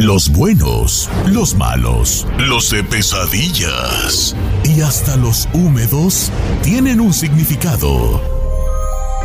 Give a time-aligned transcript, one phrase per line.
[0.00, 6.30] Los buenos, los malos, los de pesadillas y hasta los húmedos
[6.62, 8.22] tienen un significado.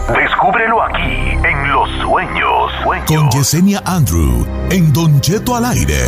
[0.08, 2.72] Descúbrelo aquí en Los Sueños.
[3.06, 6.02] Con Yesenia Andrew en Don Cheto al aire.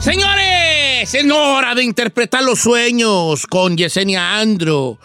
[0.00, 4.98] Señores, es hora de interpretar los sueños con Yesenia Andrew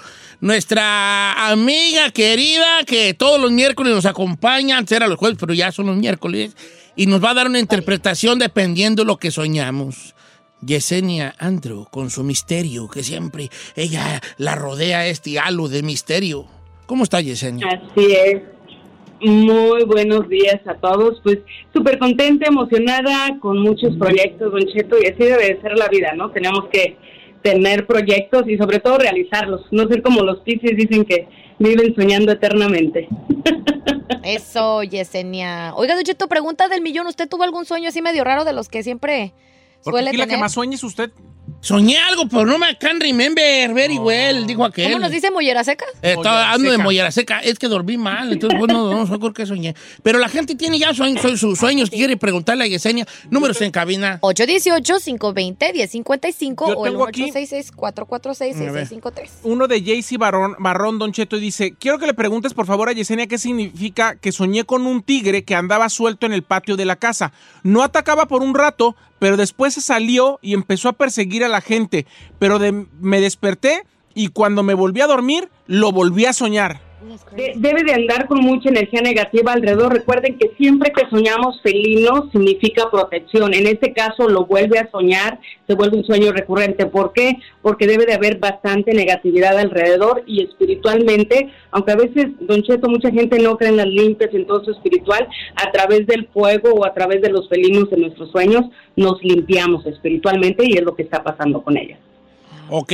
[0.45, 5.71] nuestra amiga querida que todos los miércoles nos acompaña, antes era los jueves, pero ya
[5.71, 6.55] son los miércoles,
[6.95, 10.13] y nos va a dar una interpretación dependiendo de lo que soñamos.
[10.61, 16.45] Yesenia Andrew, con su misterio, que siempre ella la rodea este halo de misterio.
[16.85, 17.67] ¿Cómo está Yesenia?
[17.67, 18.43] Así es.
[19.21, 21.21] Muy buenos días a todos.
[21.23, 21.39] Pues
[21.73, 26.13] súper contenta, emocionada, con muchos proyectos, Don Cheto, y así debe de ser la vida,
[26.15, 26.29] ¿no?
[26.29, 26.97] Tenemos que
[27.45, 31.27] tener proyectos y sobre todo realizarlos, no ser como los piscis dicen que
[31.59, 33.07] viven soñando eternamente.
[34.23, 35.75] Eso, Yesenia.
[35.75, 38.81] Oiga, Ducheto, pregunta del millón, ¿usted tuvo algún sueño así medio raro de los que
[38.81, 39.33] siempre
[39.81, 40.27] suele tener?
[40.27, 41.11] la que más sueña es usted.
[41.65, 44.91] Soñé algo, pero no me can remember very well, dijo aquel.
[44.91, 45.83] ¿Cómo nos dice mollera seca?
[45.99, 47.39] Estaba hablando de mollera seca.
[47.39, 49.73] Es que dormí mal, entonces bueno, no sé por qué soñé.
[50.03, 53.07] Pero la gente tiene ya sueños, sus sueños quiere preguntarle a Yesenia.
[53.31, 54.19] Números en cabina.
[54.21, 59.29] 818-520-1055 o el 866-446-6653.
[59.41, 62.91] Uno de Jaycee Barrón, Barrón, Don Cheto, dice, quiero que le preguntes por favor a
[62.91, 66.85] Yesenia qué significa que soñé con un tigre que andaba suelto en el patio de
[66.85, 67.33] la casa.
[67.63, 68.95] No atacaba por un rato,
[69.25, 72.05] pero después se salió y empezó a perseguir a la gente.
[72.37, 72.59] Pero
[73.01, 73.81] me desperté
[74.13, 76.84] y cuando me volví a dormir, lo volví a soñar
[77.55, 79.93] debe de andar con mucha energía negativa alrededor.
[79.93, 83.53] Recuerden que siempre que soñamos felino significa protección.
[83.53, 86.85] En este caso lo vuelve a soñar, se vuelve un sueño recurrente.
[86.85, 87.37] ¿Por qué?
[87.61, 93.11] Porque debe de haber bastante negatividad alrededor y espiritualmente, aunque a veces, Don Cheto, mucha
[93.11, 96.69] gente no cree en las limpias y en todo eso espiritual, a través del fuego
[96.73, 100.95] o a través de los felinos en nuestros sueños nos limpiamos espiritualmente y es lo
[100.95, 101.99] que está pasando con ellas.
[102.69, 102.91] Ok,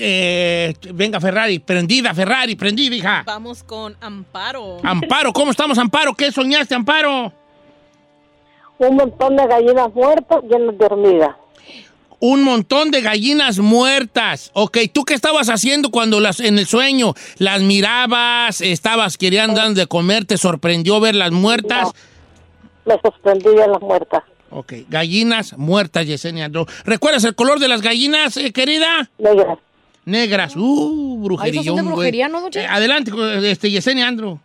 [0.00, 3.22] eh, venga Ferrari, prendida Ferrari, prendida hija.
[3.24, 4.78] Vamos con Amparo.
[4.82, 6.14] Amparo, ¿cómo estamos Amparo?
[6.14, 7.32] ¿Qué soñaste Amparo?
[8.78, 11.36] Un montón de gallinas muertas llenas de hormigas.
[12.18, 14.50] Un montón de gallinas muertas.
[14.54, 19.86] Ok, ¿tú qué estabas haciendo cuando las en el sueño las mirabas, estabas queriendo de
[19.86, 21.92] comer, te sorprendió verlas muertas?
[22.84, 24.22] me sorprendí ver las muertas.
[24.54, 26.66] Ok, gallinas muertas, Yesenia Andro.
[26.84, 29.10] ¿Recuerdas el color de las gallinas, eh, querida?
[29.18, 29.58] Negras.
[30.04, 31.72] Negras, uh, brujería.
[31.72, 33.12] brujería, ¿no, eh, adelante,
[33.50, 34.40] este, Yesenia Andro.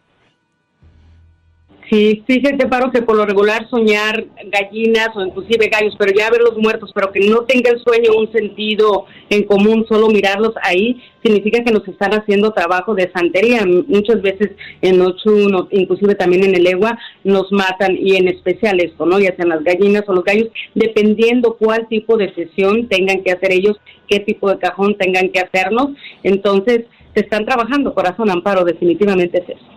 [1.89, 6.57] Sí, fíjate, Paro, que por lo regular soñar gallinas o inclusive gallos, pero ya verlos
[6.57, 11.63] muertos, pero que no tenga el sueño un sentido en común, solo mirarlos ahí, significa
[11.63, 13.65] que nos están haciendo trabajo de santería.
[13.65, 19.05] Muchas veces en Ocho, inclusive también en el Egua, nos matan y en especial esto,
[19.05, 19.17] ¿no?
[19.19, 23.53] Ya sean las gallinas o los gallos, dependiendo cuál tipo de sesión tengan que hacer
[23.53, 23.77] ellos,
[24.09, 25.91] qué tipo de cajón tengan que hacernos.
[26.23, 29.76] Entonces, se están trabajando, corazón amparo, definitivamente es eso.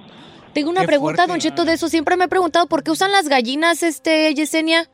[0.52, 1.88] Tengo una pregunta, Don Cheto, de eso.
[1.88, 4.88] Siempre me he preguntado por qué usan las gallinas, este, Yesenia.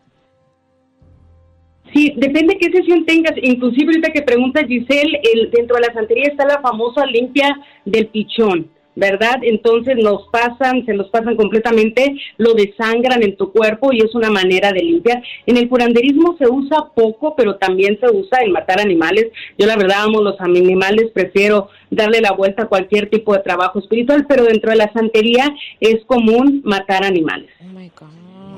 [1.94, 3.32] Sí, depende qué sesión tengas.
[3.42, 8.08] Inclusive ahorita que pregunta Giselle, el, dentro de la santería está la famosa limpia del
[8.08, 8.70] pichón.
[8.96, 9.38] ¿Verdad?
[9.42, 14.30] Entonces nos pasan, se los pasan completamente, lo desangran en tu cuerpo y es una
[14.30, 15.22] manera de limpiar.
[15.46, 19.26] En el curanderismo se usa poco, pero también se usa en matar animales.
[19.58, 23.78] Yo la verdad amo los animales, prefiero darle la vuelta a cualquier tipo de trabajo
[23.78, 27.50] espiritual, pero dentro de la santería es común matar animales.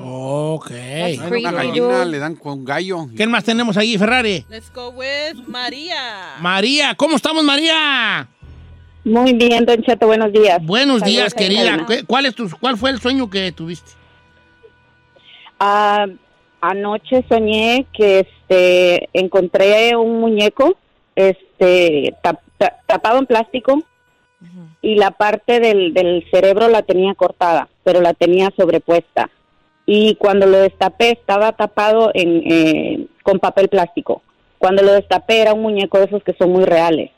[0.01, 0.69] Oh Ok.
[0.69, 3.07] That's Una creepy, gallina le dan con gallo.
[3.15, 4.45] ¿Quién más tenemos ahí, Ferrari?
[4.49, 6.37] Let's go with María.
[6.39, 8.27] María, ¿cómo estamos, María?
[9.03, 10.59] Muy bien, Don Cheto, buenos días.
[10.63, 11.65] Buenos Saludos días, querida.
[11.77, 11.85] cabina.
[11.87, 13.91] ¿Qué- ¿Cuál, es tu, ¿Cuál fue el sueño que tuviste?
[15.59, 16.05] Ah,
[16.61, 20.77] anoche soñé que este encontré un muñeco
[21.15, 23.81] este tap- ta- tapado en plástico
[24.81, 29.29] y la parte del, del cerebro la tenía cortada, pero la tenía sobrepuesta.
[29.85, 34.21] Y cuando lo destapé estaba tapado en, eh, con papel plástico.
[34.59, 37.11] Cuando lo destapé era un muñeco de esos que son muy reales.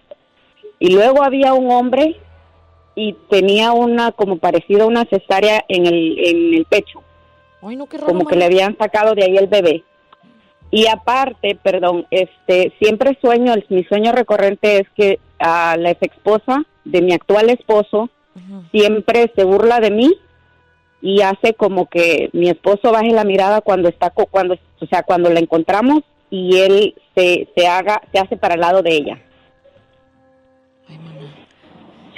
[0.82, 2.18] Y luego había un hombre
[2.96, 7.02] y tenía una como parecida a una cesárea en el, en el pecho
[7.62, 8.08] Ay, no, qué raro.
[8.08, 9.84] como que le habían sacado de ahí el bebé.
[10.72, 16.02] Y aparte, perdón, este, siempre sueño, el- mi sueño recurrente es que a la ex
[16.02, 18.10] esposa de mi actual esposo
[18.72, 20.12] siempre se burla de mí
[21.02, 25.30] y hace como que mi esposo baje la mirada cuando está, cuando, o sea, cuando
[25.30, 29.20] la encontramos y él se, se haga, se hace para el lado de ella.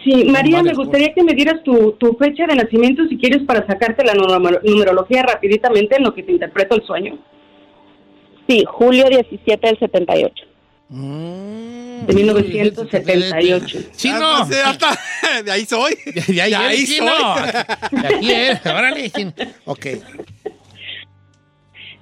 [0.03, 3.65] Sí, María, me gustaría que me dieras tu, tu fecha de nacimiento si quieres para
[3.65, 7.17] sacarte la numer- numerología rapiditamente en lo que te interpreto el sueño.
[8.47, 10.45] Sí, julio 17 del 78.
[10.89, 13.79] Mm, De 1978.
[13.93, 14.45] Sí, Ah, no.
[14.45, 14.99] pues, ya está.
[15.45, 15.93] De ahí soy.
[16.27, 17.05] De ahí, De ahí soy.
[17.07, 17.35] no.
[18.01, 18.65] De aquí es.
[18.65, 19.11] Órale.
[19.63, 19.85] Ok.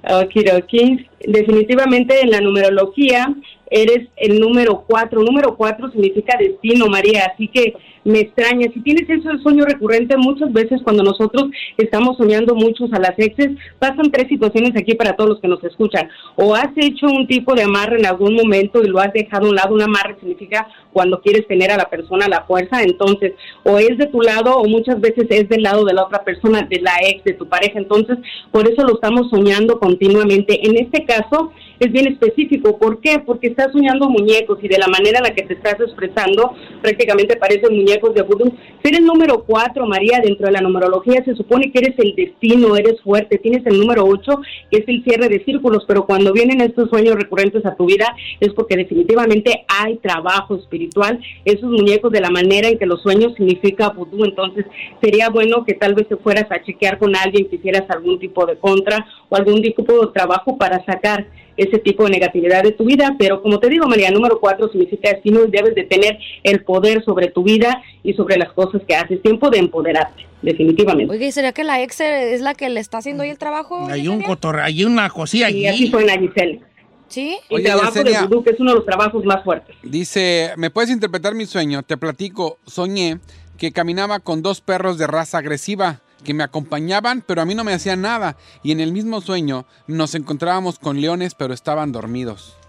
[0.09, 1.07] Okidoki.
[1.19, 3.33] Definitivamente en la numerología
[3.71, 5.23] eres el número cuatro.
[5.23, 7.31] Número cuatro significa destino, María.
[7.33, 7.73] Así que
[8.03, 8.68] me extraña.
[8.74, 11.45] Si tienes ese sueño recurrente, muchas veces cuando nosotros
[11.77, 13.50] estamos soñando muchos a las exes,
[13.80, 16.09] pasan tres situaciones aquí para todos los que nos escuchan.
[16.36, 19.50] O has hecho un tipo de amarre en algún momento y lo has dejado a
[19.50, 19.75] un lado.
[19.75, 22.81] Un amarre significa cuando quieres tener a la persona la fuerza.
[22.81, 23.33] Entonces,
[23.63, 26.63] o es de tu lado o muchas veces es del lado de la otra persona,
[26.63, 27.80] de la ex, de tu pareja.
[27.80, 28.18] Entonces,
[28.51, 30.68] por eso lo estamos soñando continuamente.
[30.68, 32.77] En este caso, es bien específico.
[32.77, 33.19] ¿Por qué?
[33.25, 37.38] Porque estás soñando muñecos y de la manera en la que te estás expresando, prácticamente
[37.38, 38.53] parecen muñecos de vudú.
[38.83, 42.75] Ser el número cuatro, María, dentro de la numerología, se supone que eres el destino,
[42.75, 43.38] eres fuerte.
[43.38, 47.15] Tienes el número ocho, que es el cierre de círculos, pero cuando vienen estos sueños
[47.15, 51.19] recurrentes a tu vida, es porque definitivamente hay trabajo espiritual.
[51.45, 54.65] Esos muñecos, de la manera en que los sueños significa vudú, entonces
[55.01, 58.45] sería bueno que tal vez te fueras a chequear con alguien, que hicieras algún tipo
[58.45, 61.27] de contra o algún tipo de trabajo para sacar
[61.63, 65.09] ese tipo de negatividad de tu vida, pero como te digo, María, número cuatro significa
[65.11, 68.95] destino y debes de tener el poder sobre tu vida y sobre las cosas que
[68.95, 69.21] haces.
[69.21, 71.11] Tiempo de empoderarte, definitivamente.
[71.13, 73.87] Oiga, ¿y sería que la ex es la que le está haciendo ahí el trabajo?
[73.89, 75.83] Hay un cotorre, hay una cosilla Y allí.
[75.85, 76.61] así fue en la Giselle.
[77.07, 77.37] ¿Sí?
[77.49, 78.21] El Oye, trabajo Yesenia.
[78.21, 79.75] de vudú, que es uno de los trabajos más fuertes.
[79.83, 81.83] Dice, ¿me puedes interpretar mi sueño?
[81.83, 83.19] Te platico, soñé
[83.57, 87.63] que caminaba con dos perros de raza agresiva que me acompañaban, pero a mí no
[87.63, 88.38] me hacían nada.
[88.63, 92.60] Y en el mismo sueño nos encontrábamos con leones, pero estaban dormidos.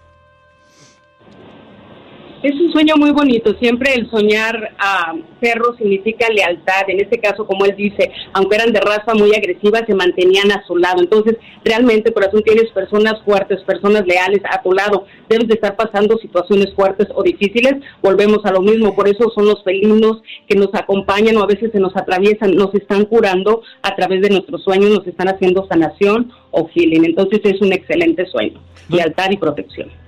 [2.43, 3.55] Es un sueño muy bonito.
[3.57, 6.89] Siempre el soñar a perros significa lealtad.
[6.89, 10.61] En este caso, como él dice, aunque eran de raza muy agresiva, se mantenían a
[10.67, 11.01] su lado.
[11.01, 15.05] Entonces, realmente, corazón, tienes personas fuertes, personas leales a tu lado.
[15.29, 17.75] Debes de estar pasando situaciones fuertes o difíciles.
[18.01, 18.93] Volvemos a lo mismo.
[18.93, 22.75] Por eso son los felinos que nos acompañan o a veces se nos atraviesan, nos
[22.75, 27.05] están curando a través de nuestros sueños, nos están haciendo sanación o healing.
[27.05, 28.59] Entonces, es un excelente sueño.
[28.89, 30.02] Lealtad y protección.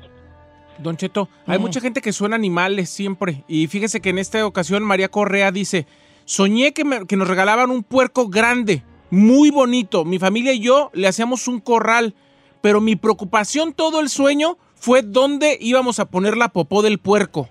[0.80, 3.44] Don Cheto, hay mucha gente que suena animales siempre.
[3.48, 5.88] Y fíjese que en esta ocasión María Correa dice,
[6.26, 10.04] soñé que, me- que nos regalaban un puerco grande, muy bonito.
[10.06, 12.14] Mi familia y yo le hacíamos un corral,
[12.62, 17.50] pero mi preocupación todo el sueño fue dónde íbamos a poner la popó del puerco.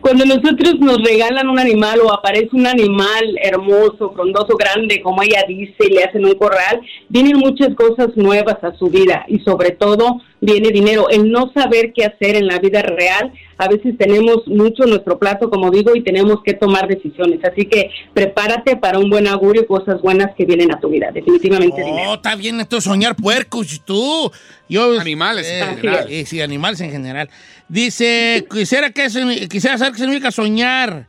[0.00, 5.44] Cuando nosotros nos regalan un animal o aparece un animal hermoso, frondoso, grande, como ella
[5.46, 9.70] dice, y le hacen un corral, vienen muchas cosas nuevas a su vida y sobre
[9.70, 11.08] todo viene dinero.
[11.08, 15.18] El no saber qué hacer en la vida real, a veces tenemos mucho en nuestro
[15.18, 17.40] plato, como digo, y tenemos que tomar decisiones.
[17.44, 21.10] Así que prepárate para un buen augurio y cosas buenas que vienen a tu vida.
[21.12, 22.10] Definitivamente dinero.
[22.10, 24.30] Oh, está bien esto soñar puercos, tú.
[24.68, 26.06] Yo, Animales en eh, general.
[26.08, 27.28] eh, sí, animales en general.
[27.68, 31.06] Dice, quisiera, que, se- quisiera saber qué significa soñar.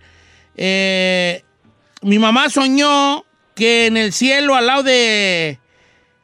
[0.55, 1.41] Eh,
[2.01, 3.25] mi mamá soñó
[3.55, 5.59] que en el cielo al lado de...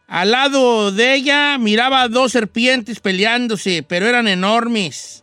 [0.08, 5.21] Al lado de ella miraba dos serpientes peleándose, pero eran enormes.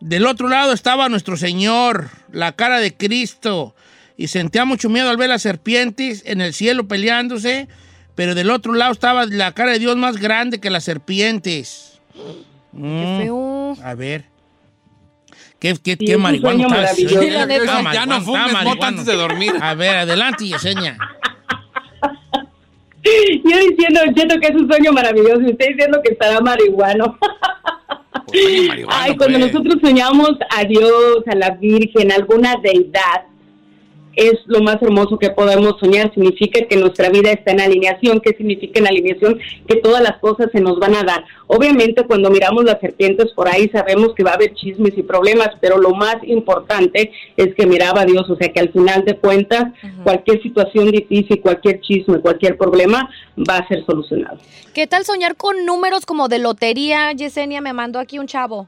[0.00, 3.74] Del otro lado estaba nuestro Señor, la cara de Cristo,
[4.16, 7.68] y sentía mucho miedo al ver las serpientes en el cielo peleándose,
[8.14, 12.00] pero del otro lado estaba la cara de Dios más grande que las serpientes.
[12.12, 13.76] Qué Mm, feo.
[13.82, 14.24] A ver.
[15.58, 16.96] qué, qué, Sí, qué es un marihuana estás.
[16.96, 17.06] Ya
[17.82, 19.52] marihuana, no fumes mota antes de dormir.
[19.60, 20.96] A ver, adelante, Yesenia.
[23.04, 25.40] Yo diciendo, Cheto, que es un sueño maravilloso.
[25.40, 27.18] Y usted diciendo que estará marihuano.
[28.30, 29.52] Pues, marihuana, Ay, cuando pues.
[29.52, 33.27] nosotros soñamos a Dios, a la Virgen, a alguna deidad,
[34.18, 36.12] es lo más hermoso que podemos soñar.
[36.12, 38.20] Significa que nuestra vida está en alineación.
[38.20, 39.38] ¿Qué significa en alineación?
[39.66, 41.24] Que todas las cosas se nos van a dar.
[41.46, 45.50] Obviamente, cuando miramos las serpientes por ahí, sabemos que va a haber chismes y problemas,
[45.60, 48.28] pero lo más importante es que miraba a Dios.
[48.28, 49.72] O sea, que al final de cuentas,
[50.02, 53.08] cualquier situación difícil, cualquier chisme, cualquier problema
[53.48, 54.38] va a ser solucionado.
[54.74, 57.12] ¿Qué tal soñar con números como de lotería?
[57.12, 58.66] Yesenia me mandó aquí un chavo.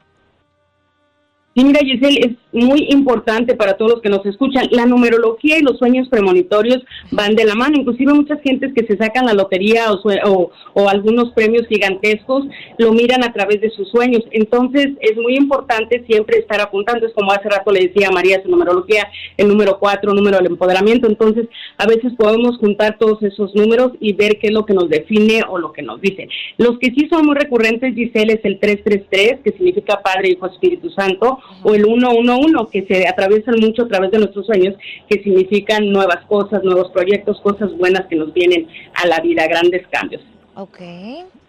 [1.53, 4.67] Sí, mira, Giselle, es muy importante para todos los que nos escuchan.
[4.71, 6.81] La numerología y los sueños premonitorios
[7.11, 7.77] van de la mano.
[7.77, 12.45] Inclusive muchas gentes que se sacan la lotería o, o, o algunos premios gigantescos
[12.77, 14.23] lo miran a través de sus sueños.
[14.31, 17.05] Entonces, es muy importante siempre estar apuntando.
[17.05, 20.47] Es como hace rato le decía a María su numerología, el número cuatro, número del
[20.47, 21.07] empoderamiento.
[21.07, 24.87] Entonces, a veces podemos juntar todos esos números y ver qué es lo que nos
[24.87, 26.29] define o lo que nos dice.
[26.57, 30.89] Los que sí son muy recurrentes, Giselle, es el 333, que significa Padre, Hijo, Espíritu
[30.91, 34.75] Santo, o el 111, que se atraviesan mucho a través de nuestros sueños,
[35.09, 39.85] que significan nuevas cosas, nuevos proyectos, cosas buenas que nos vienen a la vida, grandes
[39.91, 40.21] cambios.
[40.55, 40.79] Ok.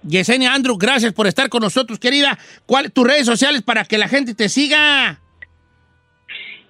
[0.03, 2.39] Yesenia Andrew, gracias por estar con nosotros, querida.
[2.67, 5.21] ¿Cuáles tus redes sociales para que la gente te siga?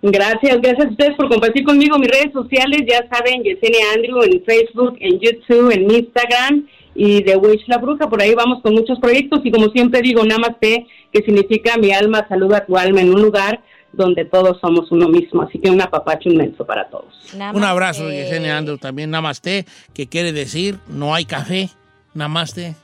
[0.02, 2.82] Gracias, gracias a ustedes por compartir conmigo mis redes sociales.
[2.88, 8.08] Ya saben, Yesenia Andrew en Facebook, en YouTube, en Instagram y The Witch La Bruja.
[8.08, 12.26] Por ahí vamos con muchos proyectos y como siempre digo, Namaste, que significa mi alma
[12.28, 15.42] saluda tu alma en un lugar donde todos somos uno mismo.
[15.42, 17.14] Así que un apapacho inmenso para todos.
[17.34, 21.70] Un abrazo, Yesenia Andrew, también Namaste, que quiere decir no hay café.
[22.14, 22.74] Namaste.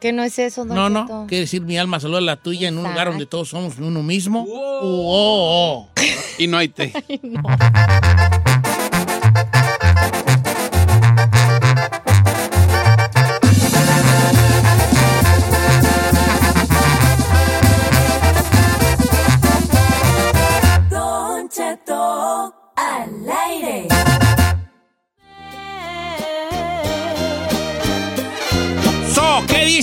[0.00, 1.26] ¿Qué no es eso, don No, no, Cheto?
[1.28, 4.46] quiere decir mi alma saluda la tuya en un lugar donde todos somos uno mismo.
[4.48, 5.90] Oh, oh, oh.
[6.38, 6.92] Y no hay té.
[7.22, 8.79] Don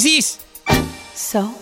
[0.03, 0.39] dices?
[1.15, 1.53] So,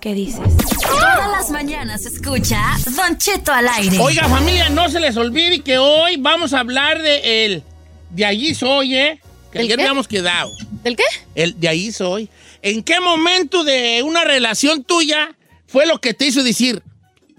[0.00, 0.40] ¿qué dices?
[0.82, 2.60] Todas las mañanas escucha
[2.96, 3.98] Don Cheto al aire.
[3.98, 7.62] Oiga, familia, no se les olvide que hoy vamos a hablar de el
[8.10, 9.20] de allí soy, ¿eh?
[9.50, 9.82] Que ¿El ayer qué?
[9.82, 10.50] habíamos quedado.
[10.82, 11.04] ¿Del qué?
[11.34, 12.28] El de ahí soy.
[12.62, 15.34] ¿En qué momento de una relación tuya
[15.66, 16.82] fue lo que te hizo decir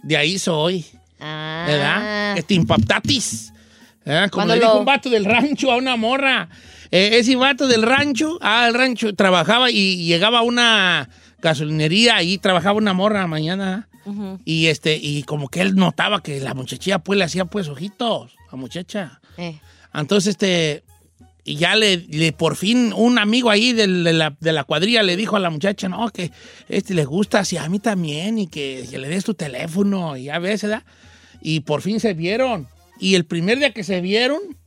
[0.03, 0.85] de ahí soy?
[1.19, 1.63] Ah.
[1.67, 2.35] ¿Verdad?
[2.35, 3.51] Que te impactatis.
[4.05, 4.29] ¿verdad?
[4.29, 6.49] Como Cuando le dijo lo- un vato del rancho a una morra.
[6.95, 11.09] Eh, ese vato del rancho, ah, el rancho, trabajaba y llegaba a una
[11.41, 13.89] gasolinería y trabajaba una morra mañana.
[14.45, 18.35] Y este, y como que él notaba que la muchachilla pues le hacía pues ojitos,
[18.51, 19.21] la muchacha.
[19.37, 19.59] Eh.
[19.93, 20.83] Entonces, este,
[21.45, 25.15] y ya le, le- por fin un amigo ahí de, la, de la cuadrilla le
[25.15, 26.31] dijo a la muchacha, no, que
[26.69, 30.25] este le gusta así a mí también y que, que le des tu teléfono y
[30.25, 30.83] ya ves, ¿verdad?
[31.41, 32.67] Y por fin se vieron.
[32.99, 34.62] Y el primer día que se vieron, ¿Qué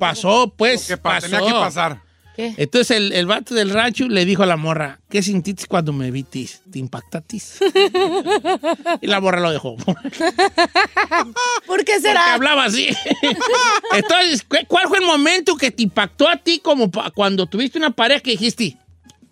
[0.00, 1.26] pasó, pues, Que pa- pasó.
[1.28, 2.02] tenía que pasar.
[2.34, 2.54] ¿Qué?
[2.56, 6.10] Entonces el, el vato del rancho le dijo a la morra, ¿qué sentiste cuando me
[6.10, 6.62] vitis?
[6.72, 7.58] ¿Te impactatis?
[9.02, 9.76] y la morra lo dejó.
[9.76, 10.24] ¿Por qué
[11.66, 12.32] Porque será?
[12.34, 12.88] hablaba así.
[13.92, 17.90] Entonces, ¿cu- ¿cuál fue el momento que te impactó a ti como cuando tuviste una
[17.90, 18.76] pareja que dijiste,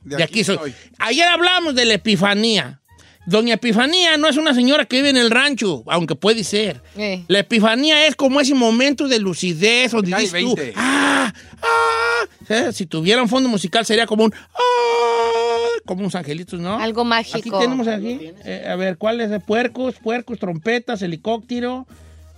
[0.04, 0.74] de, aquí, soy?
[0.98, 2.79] Ayer hablábamos de la epifanía.
[3.26, 6.82] Doña Epifanía no es una señora que vive en el rancho, aunque puede ser.
[6.96, 7.22] Eh.
[7.28, 10.72] La epifanía es como ese momento de lucidez donde dices tú, 20.
[10.76, 11.32] ¡ah!
[11.62, 12.24] ¡ah!
[12.42, 14.60] O sea, si tuviera un fondo musical sería como un ¡ah!
[15.84, 16.78] como unos angelitos, ¿no?
[16.78, 17.38] Algo mágico.
[17.38, 18.32] Aquí tenemos aquí.
[18.44, 19.30] eh, a ver, ¿cuál es?
[19.42, 21.86] Puercos, puercos, trompetas, helicóptero,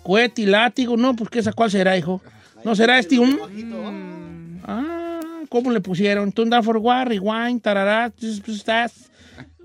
[0.03, 0.97] cohete y látigo.
[0.97, 2.21] No, pues ¿qué esa cuál será, hijo?
[2.65, 4.61] ¿No será este un?
[4.65, 6.33] Ah, ¿cómo le pusieron?
[6.33, 8.13] Tunda for War, Rewind, tarará,
[8.49, 8.93] estás,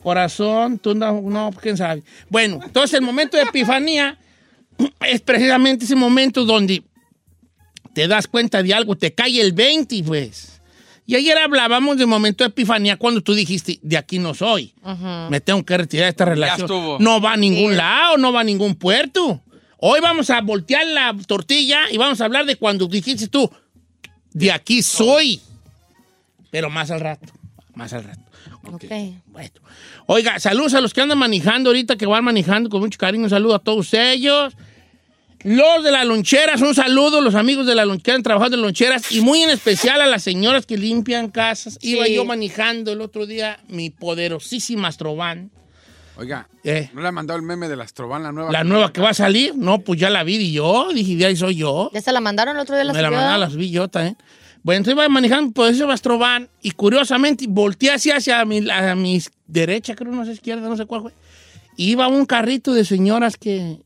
[0.02, 2.04] corazón, tunda, no, quién sabe.
[2.30, 4.18] Bueno, entonces el momento de epifanía
[5.06, 6.84] es precisamente ese momento donde
[7.94, 10.62] te das cuenta de algo, te cae el 20, pues.
[11.06, 14.74] Y ayer hablábamos del momento de epifanía cuando tú dijiste, de aquí no soy.
[14.84, 15.30] Ujú.
[15.30, 16.66] Me tengo que retirar de esta relación.
[16.66, 17.00] estuvo.
[17.00, 19.42] No va a ningún lado, no va a ningún puerto.
[19.78, 23.50] Hoy vamos a voltear la tortilla y vamos a hablar de cuando dijiste tú,
[24.34, 25.40] de aquí soy.
[26.52, 27.32] Pero más al rato,
[27.74, 28.27] más al rato.
[28.74, 28.86] Ok.
[29.28, 29.50] Bueno.
[30.08, 33.24] Oiga, saludos a los que andan manejando ahorita, que van manejando con mucho cariño.
[33.26, 34.54] Un saludo a todos ellos.
[35.44, 37.22] Los de las loncheras, un saludo.
[37.22, 39.12] Los amigos de la lonchera que han trabajado en loncheras.
[39.12, 41.78] Y muy en especial a las señoras que limpian casas.
[41.82, 45.52] Iba yo manejando el otro día mi poderosísima Astrovan.
[46.20, 46.90] Oiga, Eh.
[46.94, 48.52] ¿no le ha mandado el meme de la Astroban, la nueva?
[48.52, 51.28] La nueva que va a salir, no, pues ya la vi y yo, dije, de
[51.28, 51.92] ahí soy yo.
[51.94, 52.84] ¿Ya se la mandaron el otro día?
[52.86, 54.18] La Me la mandaron, las vi yo también.
[54.68, 59.22] Bueno, entonces iba manejando por ese Bastroban y curiosamente volteé hacia, hacia mi, a mi
[59.48, 61.14] derecha, creo, no sé, izquierda, no sé cuál fue.
[61.78, 63.80] Y iba un carrito de señoras que,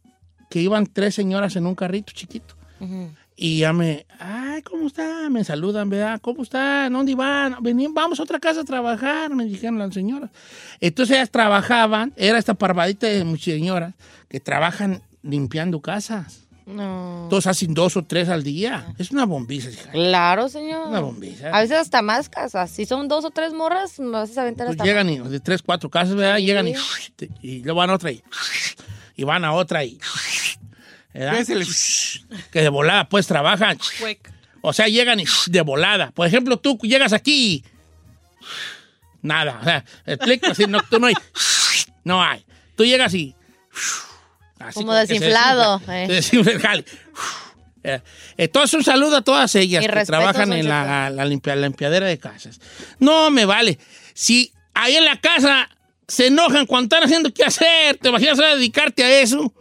[0.50, 2.56] que iban tres señoras en un carrito chiquito.
[2.80, 3.12] Ujú.
[3.36, 5.30] Y ya me, ay, ¿cómo está?
[5.30, 6.20] Me saludan, ¿verdad?
[6.20, 6.92] ¿Cómo están?
[6.94, 7.58] ¿Dónde van?
[7.62, 10.32] Venían, vamos a otra casa a trabajar, me dijeron las señoras.
[10.80, 13.94] Entonces ellas trabajaban, era esta parvadita de muchas señoras
[14.28, 16.48] que trabajan limpiando casas.
[16.66, 17.28] No.
[17.30, 18.94] Todos hacen dos o tres al día.
[18.98, 19.92] Es una bombiza, hija.
[19.92, 20.88] Claro, señor.
[20.88, 21.50] Una bombiza.
[21.50, 22.70] A veces hasta más casas.
[22.72, 25.28] Si son dos o tres morras, me vas a aventar Pues hasta llegan más.
[25.28, 26.38] y, de tres, cuatro casas, ¿verdad?
[26.38, 26.76] Llegan y,
[27.42, 28.24] y luego van a otra y,
[29.16, 30.00] y van a otra y.
[31.14, 31.34] ¿verdad?
[31.36, 31.68] ¿Qué es el-
[32.52, 33.78] Que de volada, pues trabajan.
[33.78, 34.32] Quick.
[34.62, 36.12] O sea, llegan y de volada.
[36.12, 37.66] Por ejemplo, tú llegas aquí y.
[39.24, 39.58] Nada.
[39.60, 41.16] O sea, explico así, no, tú no hay.
[42.04, 42.46] No hay.
[42.76, 43.36] Tú llegas y.
[44.68, 46.08] así Como desinflado, desinfla- eh.
[46.08, 46.86] se desinfla el jale.
[47.84, 48.00] Eh,
[48.38, 52.06] Entonces, un saludo a todas ellas Mi que trabajan en la, la limpia- la limpiadera
[52.08, 52.60] de casas.
[53.00, 53.80] No me vale.
[54.14, 55.68] Si ahí en la casa
[56.08, 59.54] se enojan cuando están haciendo qué hacer, ¿te imaginas ahora dedicarte a eso?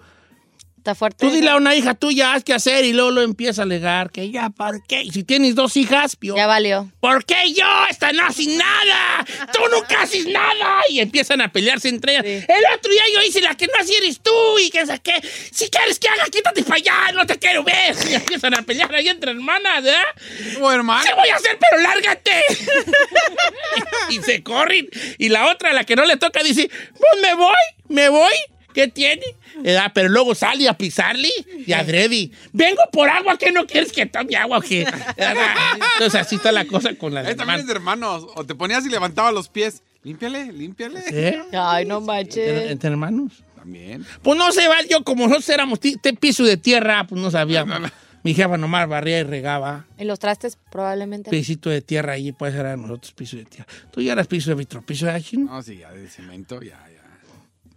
[0.91, 1.25] Está fuerte.
[1.25, 4.11] Tú dile a una hija tuya, haz qué hacer y luego lo empieza a alegar
[4.11, 5.03] que ya, ¿por qué?
[5.03, 6.91] Y si tienes dos hijas, pio, Ya valió.
[6.99, 7.65] ¿por qué yo?
[7.89, 9.25] Esta no nada.
[9.53, 10.81] Tú nunca haces nada.
[10.89, 12.25] Y empiezan a pelearse entre ellas.
[12.25, 15.15] El otro día yo hice la que no hacía eres tú y que saqué.
[15.53, 17.95] Si quieres que haga, quítate para allá, no te quiero ver.
[18.11, 20.59] Y empiezan a pelear ahí entre hermanas, ¿eh?
[20.61, 21.05] Oh, hermano.
[21.05, 21.57] ¿Qué voy a hacer?
[21.71, 22.33] Pero lárgate.
[24.09, 24.89] y, y se corren.
[25.19, 27.55] Y la otra, la que no le toca, dice, pues me voy,
[27.89, 28.35] me voy.
[28.75, 29.23] ¿Qué tiene?
[29.63, 29.91] ¿Verdad?
[29.95, 31.29] Pero luego sale a pisarle
[31.67, 32.31] y adrede.
[32.53, 34.85] Vengo por agua, que no quieres que tome agua o qué?
[35.17, 35.55] ¿Verdad?
[35.95, 37.67] Entonces así está la cosa con las Eh, también es hermanas.
[37.67, 38.27] de hermanos.
[38.37, 39.83] O te ponías y levantabas los pies.
[40.03, 41.03] Límpiale, límpiale.
[41.11, 41.43] ¿Eh?
[41.53, 42.71] Ay, no ¿Entre, manches.
[42.71, 43.43] entre hermanos?
[43.57, 44.07] También.
[44.23, 47.31] Pues no se va, yo como nosotros éramos ti- te piso de tierra, pues no
[47.31, 47.91] sabíamos.
[48.23, 49.87] Mi jefa nomás barría y regaba.
[49.99, 51.31] Y los trastes probablemente.
[51.31, 53.67] Pisito de tierra allí, pues era nosotros piso de tierra.
[53.91, 55.51] Tú ya eras piso de vitro, piso de chino.
[55.53, 56.79] No, sí, ya de cemento, ya.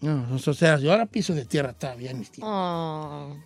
[0.04, 2.52] No, nosotros eras, yo era piso de tierra todavía mis tiempos.
[2.54, 3.38] Oh.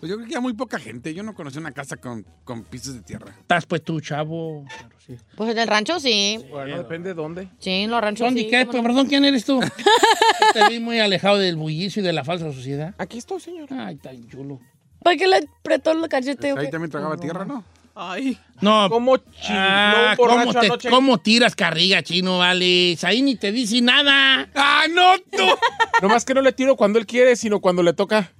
[0.00, 1.12] Pues yo creo que ya muy poca gente.
[1.12, 3.34] Yo no conocí una casa con, con pisos de tierra.
[3.40, 4.64] Estás pues tú, chavo.
[4.68, 5.16] Claro, sí.
[5.36, 6.42] Pues en el rancho sí.
[6.50, 7.48] Bueno, depende de dónde.
[7.58, 8.48] Sí, en los ranchos ¿Dónde sí.
[8.48, 8.64] qué?
[8.64, 8.82] Pues, no.
[8.84, 9.60] Perdón, ¿quién eres tú?
[10.54, 12.94] Te vi muy alejado del bullicio y de la falsa sociedad.
[12.96, 13.68] Aquí estoy, señor.
[13.72, 14.60] Ay, tan chulo.
[15.02, 16.52] ¿Para qué le apretó el cachete?
[16.52, 16.72] o Ahí qué?
[16.72, 17.64] también tragaba tierra, ¿no?
[18.00, 18.38] Ay.
[18.60, 20.88] No, ¿Cómo chifló ah, ¿cómo, borracho te- anoche?
[20.88, 22.96] cómo tiras carrilla, chino, vale?
[23.02, 24.48] Ahí ni te dice nada.
[24.54, 25.42] ¡Ah, no, tú!
[26.00, 28.30] No más que no le tiro cuando él quiere, sino cuando le toca.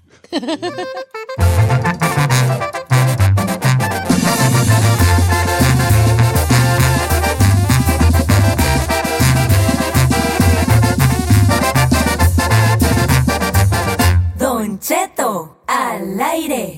[14.38, 16.77] Don Cheto al aire.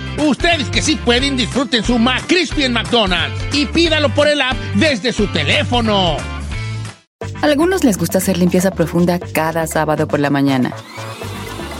[0.17, 5.13] Ustedes que sí pueden, disfruten su McCrispy en McDonald's y pídalo por el app desde
[5.13, 6.17] su teléfono.
[7.41, 10.73] Algunos les gusta hacer limpieza profunda cada sábado por la mañana.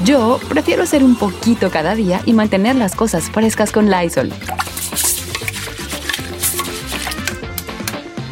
[0.04, 4.32] Yo prefiero hacer un poquito cada día y mantener las cosas frescas con Lysol.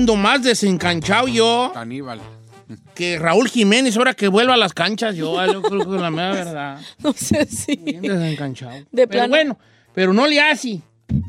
[0.00, 2.20] Ando más desencanchado yo Caníbal.
[2.94, 5.14] que Raúl Jiménez ahora que vuelva a las canchas.
[5.14, 6.80] Yo, ah, yo creo que es la mera verdad.
[7.00, 7.76] No sé si.
[7.76, 8.72] Bien desencanchado.
[8.90, 9.28] De pero plano.
[9.28, 9.58] bueno,
[9.94, 10.80] pero no le hace.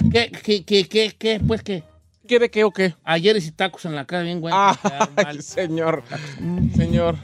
[0.10, 1.84] ¿Qué, qué, qué, qué, qué, pues qué?
[2.26, 2.96] ¿Qué de qué o qué?
[3.04, 4.56] Ayer hice tacos en la cara bien bueno.
[5.18, 6.04] Ay, señor.
[6.78, 7.18] Señor.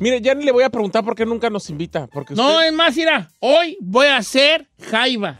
[0.00, 2.08] Mire, ya ni le voy a preguntar por qué nunca nos invita.
[2.08, 5.38] Porque No, usted- es más, mira, hoy voy a hacer jaiba.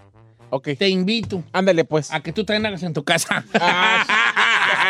[0.50, 0.68] Ok.
[0.78, 1.42] Te invito.
[1.52, 2.12] Ándale, pues.
[2.12, 3.44] A que tú también hagas en tu casa.
[3.54, 4.04] Ah,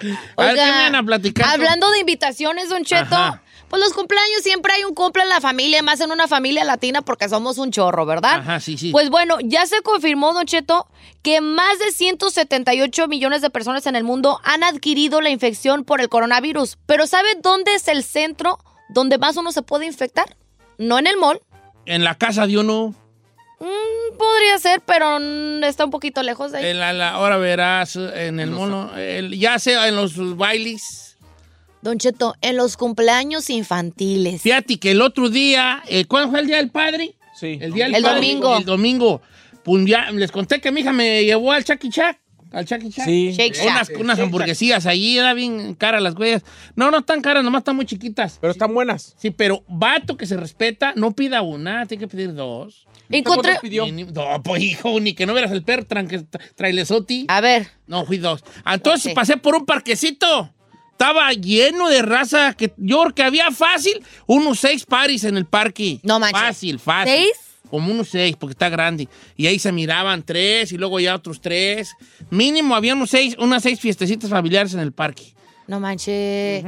[0.00, 1.46] a ver, ¿qué Oiga, me van a platicar?
[1.48, 3.42] Hablando de invitaciones, Don Cheto, Ajá.
[3.68, 7.02] pues los cumpleaños siempre hay un cumple en la familia, más en una familia latina
[7.02, 8.40] porque somos un chorro, ¿verdad?
[8.40, 8.90] Ajá, sí, sí.
[8.92, 10.86] Pues bueno, ya se confirmó, Don Cheto,
[11.22, 16.00] que más de 178 millones de personas en el mundo han adquirido la infección por
[16.00, 16.78] el coronavirus.
[16.86, 20.36] Pero ¿sabe dónde es el centro donde más uno se puede infectar?
[20.78, 21.40] No en el mall.
[21.86, 22.94] En la casa de uno.
[23.62, 25.18] Mm, podría ser, pero
[25.64, 26.66] está un poquito lejos de ahí.
[26.66, 28.96] En la, la- ahora verás en el mono.
[28.96, 31.16] el- ya sea en los bailes.
[31.80, 34.42] Don Cheto, en los cumpleaños infantiles.
[34.42, 37.14] Fíjate que el otro día, eh, ¿cuándo fue el día del padre?
[37.34, 37.58] Sí.
[37.60, 38.56] El día del El padre, domingo.
[38.58, 39.22] El domingo.
[39.64, 42.16] Pues ya les conté que mi hija me llevó al Chucky Chuck.
[42.52, 43.04] Al Chucky Chuck.
[43.04, 43.32] Sí.
[43.32, 43.66] Shake Shack.
[43.70, 46.42] Unas, unas hamburguesillas allí, era bien caras las güeyes.
[46.76, 48.38] No, no están caras, nomás están muy chiquitas.
[48.40, 49.14] Pero están buenas.
[49.18, 52.86] Sí, pero vato que se respeta, no pida una, tiene que pedir dos.
[53.12, 53.58] Encontré...
[53.60, 53.86] pidió?
[53.86, 57.26] No, pues hijo, ni que no vieras el perro tranque, trailesotti.
[57.28, 58.42] A ver, No, fui dos.
[58.66, 60.50] Entonces pasé por un parquecito.
[60.92, 65.46] Estaba lleno de raza que yo creo que había fácil unos seis paris en el
[65.46, 65.98] parque.
[66.02, 66.40] No manches.
[66.40, 67.14] Fácil, fácil.
[67.14, 67.32] ¿Seis?
[67.68, 69.08] Como unos seis, porque está grande.
[69.36, 71.94] Y ahí se miraban tres y luego ya otros tres.
[72.30, 75.34] Mínimo había unos seis, unas seis fiestecitas familiares en el parque.
[75.66, 76.64] no manches.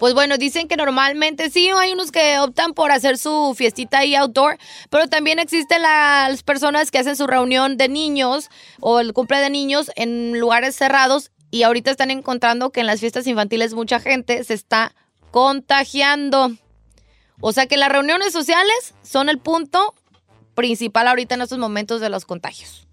[0.00, 4.14] Pues bueno, dicen que normalmente sí, hay unos que optan por hacer su fiestita ahí
[4.14, 4.56] outdoor,
[4.88, 8.48] pero también existen las personas que hacen su reunión de niños
[8.80, 13.00] o el cumple de niños en lugares cerrados y ahorita están encontrando que en las
[13.00, 14.94] fiestas infantiles mucha gente se está
[15.32, 16.50] contagiando.
[17.42, 19.94] O sea que las reuniones sociales son el punto
[20.54, 22.88] principal ahorita en estos momentos de los contagios.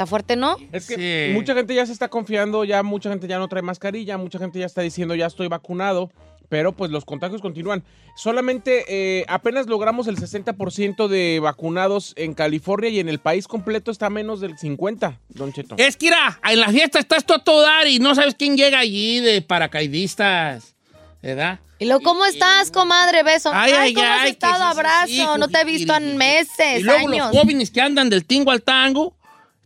[0.00, 0.56] Está fuerte, ¿no?
[0.72, 1.34] Es que Sí.
[1.34, 4.58] mucha gente ya se está confiando, ya mucha gente ya no trae mascarilla, mucha gente
[4.58, 6.10] ya está diciendo ya estoy vacunado,
[6.48, 7.84] pero pues los contagios continúan.
[8.16, 13.90] Solamente eh, apenas logramos el 60% de vacunados en California y en el país completo
[13.90, 15.74] está menos del 50, Don Cheto.
[15.76, 18.56] Es que, mira, en la fiesta estás tú a todo dar y no sabes quién
[18.56, 20.76] llega allí de paracaidistas.
[21.22, 21.60] ¿Verdad?
[21.78, 23.22] Y luego, ¿cómo estás, comadre?
[23.22, 23.50] Beso.
[23.52, 24.64] Ay, ay, ¿cómo has ay, estado?
[24.64, 25.08] Abrazo.
[25.08, 27.26] sí, no te he visto en meses, Y luego años.
[27.34, 29.14] los jóvenes que andan del tingo al tango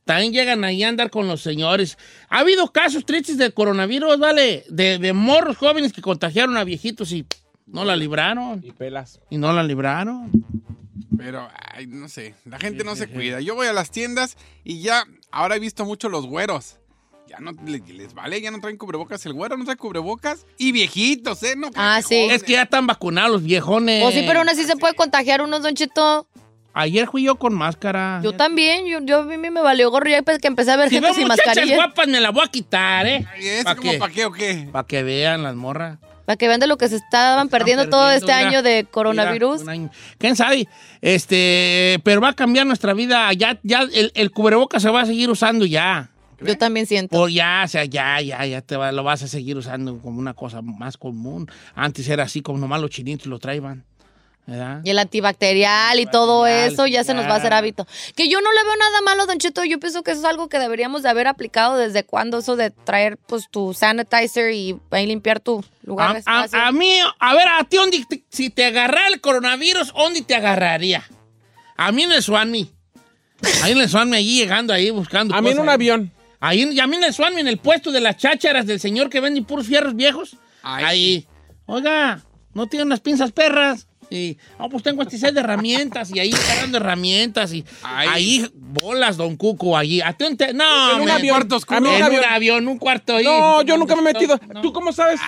[0.04, 1.96] también llegan ahí a andar con los señores.
[2.28, 4.64] Ha habido casos tristes del coronavirus, ¿vale?
[4.68, 7.26] De, de morros jóvenes que contagiaron a viejitos y
[7.66, 8.60] no la libraron.
[8.62, 9.20] Y pelas.
[9.30, 10.30] Y no la libraron.
[11.16, 13.40] Pero, ay, no sé, la gente no se cuida.
[13.40, 16.76] Yo voy a las tiendas y ya, ahora he visto mucho los güeros.
[17.28, 19.24] Ya no le- les, vale, ya no traen cubrebocas.
[19.24, 20.44] El güero no trae cubrebocas.
[20.58, 21.54] Y viejitos, ¿eh?
[21.56, 22.14] No, Ah, sí.
[22.30, 24.04] Es que ya están vacunados los viejones.
[24.04, 26.28] O sí, pero aún así se puede contagiar unos, Don Cheto.
[26.74, 28.20] Ayer fui yo con máscara.
[28.22, 28.84] Yo también.
[28.86, 31.14] Yo, yo a mí me valió gorro ya que empecé a ver Si gente veo
[31.14, 31.76] sin mascarilla.
[31.76, 33.24] guapas, me la voy a quitar, ¿eh?
[33.40, 33.98] ¿Y eso ¿Pa' como qué?
[33.98, 34.68] para qué o qué?
[34.72, 35.98] Para que vean las morras.
[36.26, 39.68] Para que vean de lo que se estaban perdiendo todo este mira, año de coronavirus.
[39.68, 39.90] año.
[40.18, 40.66] ¿Quién sabe?
[41.02, 43.32] Este, pero va a cambiar nuestra vida.
[43.34, 46.10] Ya, ya, el, el cubreboca se va a seguir usando ya.
[46.40, 47.16] Yo también siento.
[47.18, 50.18] O ya, o sea, ya, ya, ya te va- lo vas a seguir usando como
[50.18, 51.48] una cosa más común.
[51.74, 53.84] Antes era así como nomás los chinitos lo traían.
[54.46, 54.80] ¿Verdad?
[54.84, 57.86] Y el antibacterial y todo eso ya se nos va a hacer hábito.
[58.14, 59.64] Que yo no le veo nada malo, Don Cheto.
[59.64, 62.70] Yo pienso que eso es algo que deberíamos de haber aplicado desde cuando eso de
[62.70, 66.58] traer pues tu sanitizer y ahí limpiar tu lugar A, a- espacio.
[66.60, 70.34] a mí, a ver, a ti, ¿dónde te- si te agarrara el coronavirus, ¿dónde te
[70.34, 71.02] agarraría?
[71.76, 72.70] A mí en el Suami.
[73.62, 75.34] Ahí en el Suami, allí llegando ahí buscando.
[75.34, 76.12] A mí en un avión.
[76.40, 79.08] Ahí, y a mí en el Suami, en el puesto de las chácharas del señor
[79.08, 80.36] que vende puros fierros viejos.
[80.62, 81.26] Ay, ahí.
[81.66, 82.20] Oiga,
[82.52, 83.86] ¿no tiene unas pinzas perras?
[84.14, 88.08] Y, no, pues tengo este set de herramientas y ahí cargando herramientas y Ay.
[88.10, 90.00] ahí bolas, don Cuco, allí.
[90.00, 91.36] ¿A ti dónde te- no, En un avión.
[91.36, 91.78] cuarto oscuro.
[91.78, 92.68] A mí en un un avión.
[92.68, 93.24] un cuarto ahí.
[93.24, 94.40] No, yo nunca me he metido.
[94.52, 94.60] No.
[94.62, 95.20] ¿Tú cómo sabes?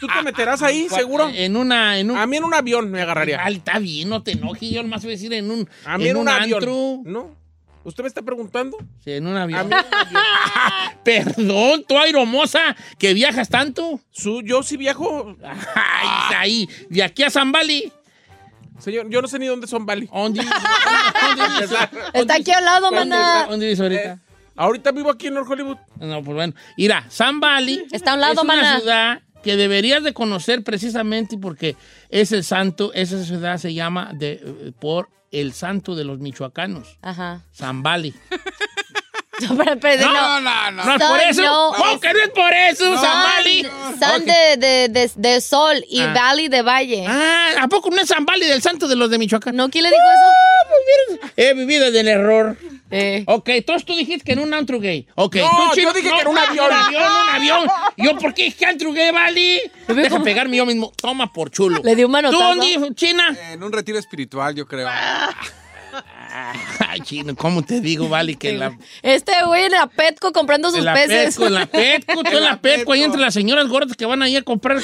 [0.00, 1.28] ¿Tú te meterás ahí, seguro?
[1.28, 2.16] En una, en un...
[2.18, 3.36] A mí en un avión me agarraría.
[3.48, 4.70] Está bien, no te enojes.
[4.70, 6.54] Yo nomás voy a decir en un, A mí en, un, avión.
[6.62, 7.00] antro.
[7.04, 7.37] ¿No?
[7.88, 8.76] ¿Usted me está preguntando?
[9.02, 9.58] Sí, en un avión.
[9.60, 10.22] A mí en un avión.
[11.04, 14.00] Perdón, tú, airomosa, que viajas tanto.
[14.10, 15.36] Su- yo sí viajo.
[15.42, 17.92] Ay, ahí, de aquí a San Bali.
[18.78, 20.06] Señor, yo no sé ni dónde son Bali.
[20.12, 20.44] ¿Dónde?
[22.14, 23.46] Está aquí al lado, ¿Dónde- maná.
[23.48, 24.18] ¿Dónde dices ahorita?
[24.56, 25.76] Ahorita vivo aquí en North Hollywood.
[26.00, 26.52] No, pues bueno.
[26.76, 28.78] Mira, San Valley Está a un lado, es una maná.
[28.80, 31.74] ciudad que deberías de conocer precisamente porque
[32.10, 36.98] es el santo, esa ciudad se llama de, eh, por el santo de los michoacanos,
[37.00, 37.46] Ajá.
[37.50, 38.12] San Valley.
[39.40, 40.84] No, pero, pero No, no, no.
[40.84, 41.42] ¿No es por eso?
[41.42, 43.66] no, ¿Cómo es- que no es por eso, Valley?
[43.98, 46.12] San de, de, de, de sol y Ah.
[46.14, 47.04] valley de valle.
[47.08, 49.54] Ah, ¿a poco no es Valley del santo de los de Michoacán?
[49.56, 49.68] ¿No?
[49.68, 50.00] ¿Quién le dijo
[51.20, 51.30] eso?
[51.36, 52.56] He vivido del error.
[52.90, 53.22] Eh.
[53.26, 55.06] Ok, entonces tú dijiste que en un antro gay.
[55.14, 56.66] Ok, No, tú, yo dije que en un avión.
[56.70, 57.68] Un avión, un avión.
[57.96, 59.70] Yo, ¿por qué dije antro gay, vale?
[59.88, 60.92] Deja pegarme yo mismo.
[60.96, 61.80] Toma por chulo.
[61.84, 62.42] Le di un ¿Tú manotazo.
[62.42, 63.36] dónde, China?
[63.50, 64.88] En un retiro espiritual, yo creo.
[66.88, 68.36] Ay, chino, ¿cómo te digo, vale?
[68.36, 71.36] Que la, Este güey en la Petco comprando sus en la peces.
[71.36, 74.22] Petco, en la Petco, tú en la Petco, ahí entre las señoras gordas que van
[74.22, 74.76] ahí a comprar.
[74.78, 74.82] Ay,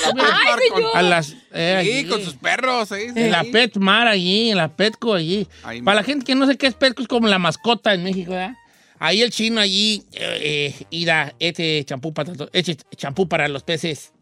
[0.75, 0.91] señor.
[0.95, 1.35] A las...
[1.53, 2.09] eh, Sí, allí.
[2.09, 2.91] con sus perros.
[2.93, 3.13] ¿eh?
[3.15, 3.51] En la Sí.
[3.51, 5.47] Pet Mar allí, en la Petco allí.
[5.85, 8.31] Para la gente que no sé qué es Petco, es como la mascota en México,
[8.33, 8.55] ¿verdad?
[8.99, 14.13] Ahí el chino allí eh, eh, irá este champú para este champú para los peces.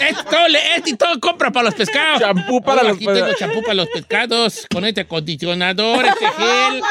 [0.00, 2.20] Este, todo, le- este y todo compra para los pescados.
[2.20, 6.26] Champú para Oh, los Aquí pe- tengo champú para los pescados con este acondicionador, este
[6.38, 6.82] gel,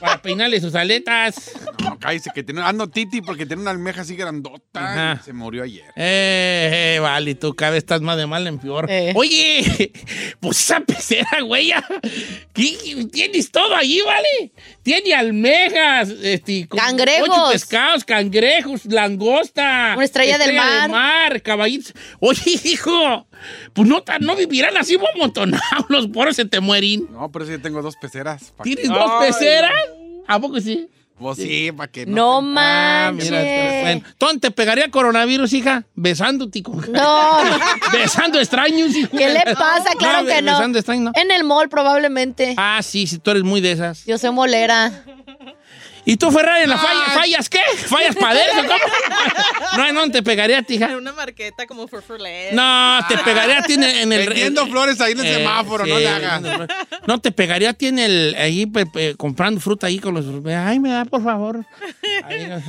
[0.00, 1.52] para peinarle sus aletas.
[1.82, 4.62] No, cállese, que tiene, ando titi porque tiene una almeja así grandota.
[4.74, 5.18] Ajá.
[5.20, 5.84] y se murió ayer.
[5.96, 8.86] Eh, eh, vale, tú cada vez estás más de mal en peor.
[8.90, 9.12] Eh.
[9.14, 9.92] Oye,
[10.40, 11.84] pues esa pecera, güey, ya,
[12.52, 14.52] ¿qué- tienes todo allí, ¿vale?
[14.82, 17.28] Tiene almejas, este, Cangrejos.
[17.30, 19.92] ocho pescados, cangrejos, langosta.
[19.96, 20.90] Una estrella del mar.
[20.90, 21.92] mar, caballitos.
[22.20, 23.26] Oye, hijo,
[23.72, 27.06] pues no, no vivirán así amontonados, los poros se te mueren.
[27.10, 28.52] No, por eso yo tengo dos peceras.
[28.62, 29.72] ¿Tienes dos peceras?
[30.26, 30.88] ¿A poco sí?
[31.18, 33.30] Vos sí, para que No te- Ah, manches.
[33.30, 34.02] mira, bueno.
[34.18, 35.84] ¿Dónde te pegaría coronavirus, hija?
[35.94, 36.62] Besándote.
[36.62, 37.56] con- No, no.
[37.92, 39.16] Besando extraños, hijo.
[39.16, 39.90] ¿Qué le pasa?
[39.98, 40.52] Claro que no.
[40.52, 41.12] Besando extraños, ¿no?
[41.14, 42.54] En el mall probablemente.
[42.58, 44.04] Ah, sí, sí, tú eres muy de esas.
[44.04, 44.92] Yo soy molera.
[46.08, 47.58] ¿Y tú, Ferrari, en la falla, fallas qué?
[47.88, 48.56] ¿Fallas para eso?
[48.66, 49.76] ¿Cómo?
[49.76, 50.86] No, no te pegaría a ti, hija.
[50.86, 52.02] En una marqueta como for.
[52.52, 53.90] No, te pegaría a ti en el...
[53.98, 56.42] en el- Vendiendo en- flores ahí en el Eh, semáforo, sí, no le hagas.
[57.08, 58.36] No, te pegaría a ti en el...
[58.38, 60.24] Ahí pe- pe- comprando fruta ahí con los...
[60.46, 61.66] Ay, me da, por favor.
[62.24, 62.62] Ahí, a,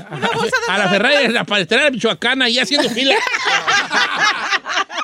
[0.74, 3.16] a la Ferrari, en la paletería de Michoacán, ahí haciendo fila.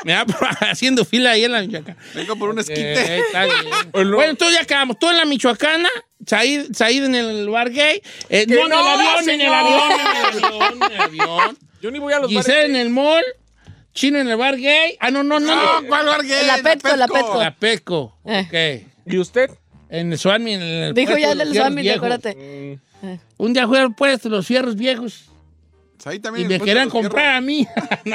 [0.04, 1.98] me da por- haciendo fila ahí en la Michoacán.
[2.14, 3.18] Vengo por un Eh, esquite.
[3.20, 3.58] está bien.
[3.92, 4.98] bueno, entonces ya acabamos.
[5.00, 5.90] Tú en la Michoacana,
[6.26, 8.02] Said, Said en el lugar gay.
[8.30, 9.54] eh, ¡Que no, en el no, avión, en el señor!
[9.56, 10.02] avión, en
[10.38, 11.58] el avión, en el avión.
[11.82, 12.70] Yo ni voy a los Giselle bares.
[12.70, 13.24] en el mall.
[13.94, 14.98] Chino en el bar gay.
[15.00, 15.56] Ah, no, no, no.
[15.56, 15.88] No, no.
[15.88, 16.48] ¿cuál lugar gay?
[16.48, 17.40] La Petco, la Petco.
[17.40, 18.18] La Petco.
[18.26, 18.84] Eh.
[19.06, 19.12] Ok.
[19.14, 19.52] ¿Y usted?
[19.90, 22.80] En el Swami, en el Dijo ya en el Swami, acuérdate.
[23.38, 25.26] Un día fue al puesto los fierros viejos.
[26.06, 27.66] Ahí Y me querían comprar a mí.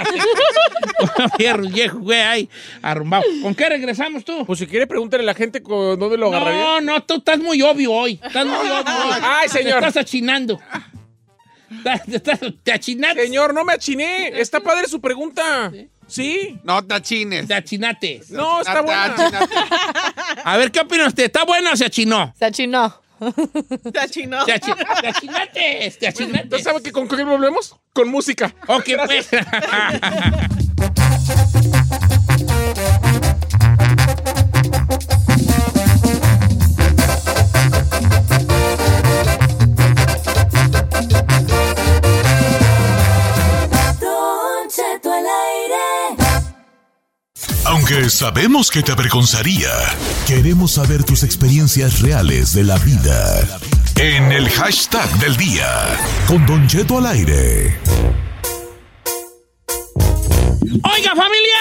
[1.73, 2.49] Viejos, güey, ahí,
[2.83, 3.25] arrumbado.
[3.43, 4.45] ¿Con qué regresamos tú?
[4.45, 6.61] Pues si quiere, pregúntale a la gente con dónde lo agarraría.
[6.61, 8.21] No, no, tú estás muy obvio hoy.
[8.23, 9.19] Estás muy obvio hoy.
[9.23, 9.81] Ay, señor.
[9.81, 10.61] Te estás achinando.
[11.71, 13.23] Estás- Te, estás- te achinaste.
[13.23, 14.29] Señor, no me achiné.
[14.41, 15.73] Está padre su pregunta.
[16.07, 16.59] ¿Sí?
[16.65, 17.47] No te achines.
[17.47, 18.23] Te achinaste.
[18.31, 19.15] No, está buena.
[20.45, 21.25] A ver, ¿qué opina usted?
[21.25, 22.35] ¿Está buena o se achinó?
[22.39, 23.01] Se achinó.
[23.93, 24.45] Te achinó.
[24.45, 25.95] Te, achi- te achinaste.
[25.99, 26.45] Te achinaste.
[26.57, 27.77] ¿Usted sabe que con qué volvemos?
[27.93, 28.55] Con música.
[28.67, 29.29] Ok, pues.
[47.69, 49.69] Aunque sabemos que te avergonzaría,
[50.27, 53.47] queremos saber tus experiencias reales de la vida.
[53.97, 55.69] En el hashtag del día,
[56.27, 57.77] con Don Cheto al aire.
[60.83, 61.61] Oiga, familia,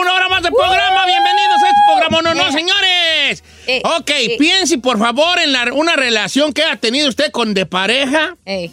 [0.00, 1.04] una hora más de programa.
[1.06, 2.22] Bienvenidos a este programa.
[2.22, 3.44] No, no, señores.
[3.66, 4.36] Eh, Ok, eh.
[4.38, 8.36] piense por favor en la- una relación que ha tenido usted con de pareja.
[8.46, 8.72] Ey.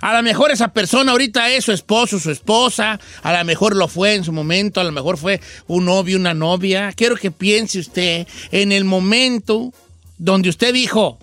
[0.00, 2.98] A lo mejor esa persona ahorita es su esposo, su esposa.
[3.22, 4.80] A lo mejor lo fue en su momento.
[4.80, 6.92] A lo mejor fue un novio, una novia.
[6.94, 9.72] Quiero que piense usted en el momento
[10.18, 11.18] donde usted dijo,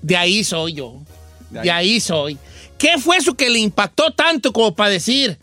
[0.00, 1.02] de ahí soy yo.
[1.50, 1.90] De De ahí.
[1.90, 2.38] ahí soy.
[2.78, 5.38] ¿Qué fue eso que le impactó tanto como para decir?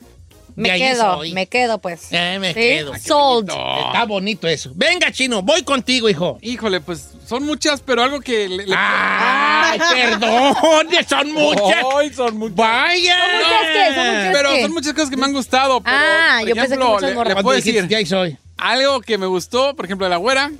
[0.62, 1.34] Me quedo, soy"?
[1.34, 2.08] me quedo pues.
[2.12, 2.60] Eh, me ¿Sí?
[2.60, 2.94] quedo.
[2.98, 3.50] Sold.
[3.50, 4.72] Está bonito eso.
[4.76, 6.38] Venga, chino, voy contigo, hijo.
[6.42, 10.56] Híjole, pues son muchas, pero algo que le, le- Ah, Ay, perdón,
[11.10, 11.84] son muchas.
[11.98, 12.56] Ay, son muchas.
[12.56, 13.18] Vaya.
[13.36, 13.96] muchas qué?
[13.96, 14.62] ¿Son muchas Pero qué?
[14.64, 15.82] son muchas cosas que me han gustado.
[15.82, 18.38] Pero, Ah, por yo pensé que ejemplo, muchas le- le, puedo decir ya soy.
[18.58, 20.52] algo que me gustó, por ejemplo, de la güera,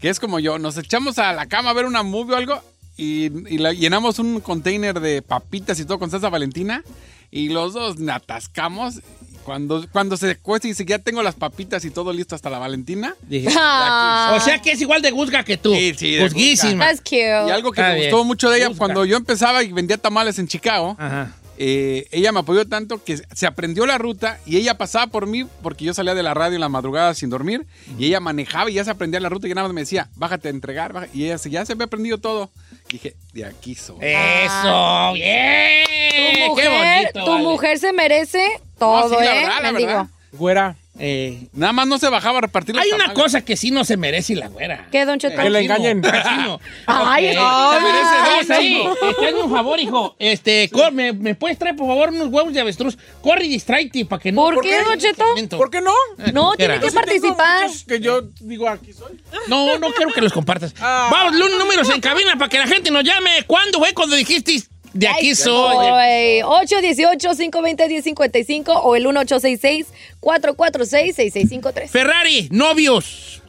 [0.00, 2.62] que es como yo, nos echamos a la cama a ver una movie o algo
[2.96, 6.82] y, y la- llenamos un container de papitas y todo con salsa valentina
[7.30, 9.00] y los dos atascamos.
[9.48, 12.50] Cuando, cuando se cuesta y dice que ya tengo las papitas y todo listo hasta
[12.50, 13.14] la Valentina.
[13.22, 14.34] Dije, Ah.
[14.36, 15.72] O sea que es igual de guzga que tú.
[15.74, 16.84] Sí, sí, de Juzguísima.
[16.84, 17.46] That's cute.
[17.48, 18.10] Y algo que Está me bien.
[18.10, 18.78] gustó mucho de ella, Busca.
[18.78, 21.32] cuando yo empezaba y vendía tamales en Chicago, Ajá.
[21.60, 25.44] Eh, ella me apoyó tanto que se aprendió la ruta y ella pasaba por mí
[25.62, 27.66] porque yo salía de la radio en la madrugada sin dormir
[27.98, 30.48] y ella manejaba y ya se aprendía la ruta y nada más me decía, bájate
[30.48, 31.08] a entregar, baja-".
[31.12, 32.50] y ella se- ya se había aprendido todo.
[32.90, 33.96] dije, de aquí soy.
[34.00, 35.84] Eso, bien.
[35.84, 37.24] Tu Qué mujer, bonito.
[37.24, 37.44] tu vale.
[37.44, 39.42] mujer se merece todo, sí, la ¿eh?
[39.42, 40.06] verdad, la verdad.
[40.32, 40.76] Güera.
[40.98, 43.22] Eh, Nada más no se bajaba a repartir hay una tamales.
[43.22, 44.88] cosa que sí no se merece la güera.
[44.90, 45.40] ¿Qué, Don Cheto?
[45.40, 46.02] Que la engañen.
[46.86, 47.34] Ay.
[47.34, 50.16] Se merece dos hazme un favor, hijo.
[50.18, 52.96] Este, cor- me, me puedes traer, por favor, unos huevos de avestruz?
[53.22, 54.42] Corre y distráete para que no...
[54.42, 55.24] ¿Por qué, Don Cheto?
[55.56, 55.92] ¿Por qué no?
[56.32, 57.70] No, tiene que participar.
[57.86, 59.20] Que yo digo aquí soy.
[59.46, 60.74] No, no quiero que los compartas.
[60.80, 61.08] Ah.
[61.10, 63.44] Vamos, números en cabina para que la gente nos llame.
[63.46, 64.60] ¿Cuándo fue cuando dijiste
[64.92, 65.76] de aquí soy?
[65.76, 71.88] Oy, 818-520-1055 o el 1866-446-6653.
[71.88, 73.40] Ferrari, novios.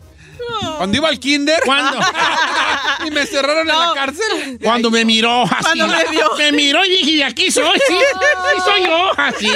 [0.78, 1.62] Cuando iba al kinder.
[1.63, 1.99] ¿Cuándo?
[3.08, 4.58] y me cerraron en la cárcel.
[4.63, 5.54] Cuando me miró así.
[5.62, 6.25] Cuando me vio.
[6.38, 7.93] Me miró y dije, de aquí soy, sí.
[7.95, 9.12] Sí soy yo.
[9.17, 9.47] Así.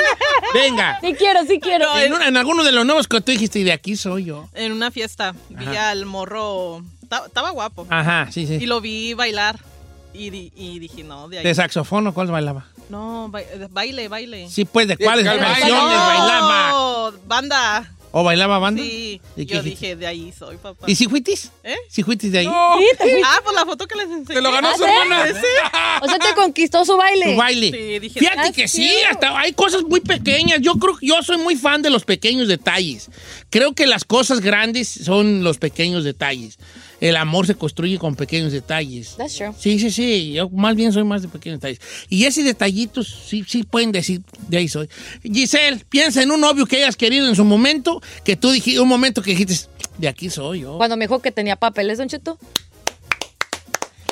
[0.54, 1.00] Venga.
[1.02, 1.98] Sí quiero, sí quiero.
[1.98, 4.48] En, una- en alguno de los nuevos que tú dijiste, de aquí soy yo.
[4.54, 5.90] En una fiesta vi Ajá.
[5.92, 6.84] al morro.
[7.10, 7.88] ta- Estaba guapo.
[7.90, 8.66] Ajá, sí, Y sí.
[8.68, 9.58] lo vi bailar.
[10.14, 11.44] Y, di- y dije, no, de ahí.
[11.44, 12.68] ¿De saxofón o cuál bailaba?
[12.90, 14.48] No, ba- baile, baile.
[14.50, 17.12] Sí, pues, ¿de cuáles ¿cuál canciones No, bailaba?
[17.26, 17.92] banda.
[18.16, 18.80] ¿O bailaba banda?
[18.84, 19.20] Sí.
[19.36, 19.86] ¿Y qué Yo dijiste?
[19.88, 20.86] dije, de ahí soy, papá.
[20.88, 21.50] ¿Y si fuitis?
[21.64, 21.76] ¿Eh?
[21.90, 22.48] ¿Si fuitis de ahí?
[22.48, 24.36] Ah, pues la foto que les enseñé.
[24.36, 24.90] Te lo ganó ¿Ah, su sí?
[25.02, 25.42] hermana.
[26.00, 27.32] O sea, te conquistó su baile.
[27.32, 27.72] Tu baile.
[27.72, 29.06] Sí, dije, Fíjate That's que sí, cute.
[29.08, 30.60] hasta hay cosas muy pequeñas.
[30.62, 33.10] Yo creo que yo soy muy fan de los pequeños detalles.
[33.50, 36.60] Creo que las cosas grandes son los pequeños detalles.
[37.00, 39.16] El amor se construye con pequeños detalles.
[39.18, 39.52] That's true.
[39.58, 40.34] Sí, sí, sí.
[40.34, 41.80] Yo más bien soy más de pequeños detalles.
[42.10, 44.90] Y ese detallito sí, sí pueden decir, de ahí soy.
[45.24, 48.88] Giselle, piensa en un novio que hayas querido en su momento, que tú dijiste, un
[48.88, 50.78] momento que dijiste, de aquí soy yo.
[50.78, 52.38] Cuando me dijo que tenía papeles, Don Cheto.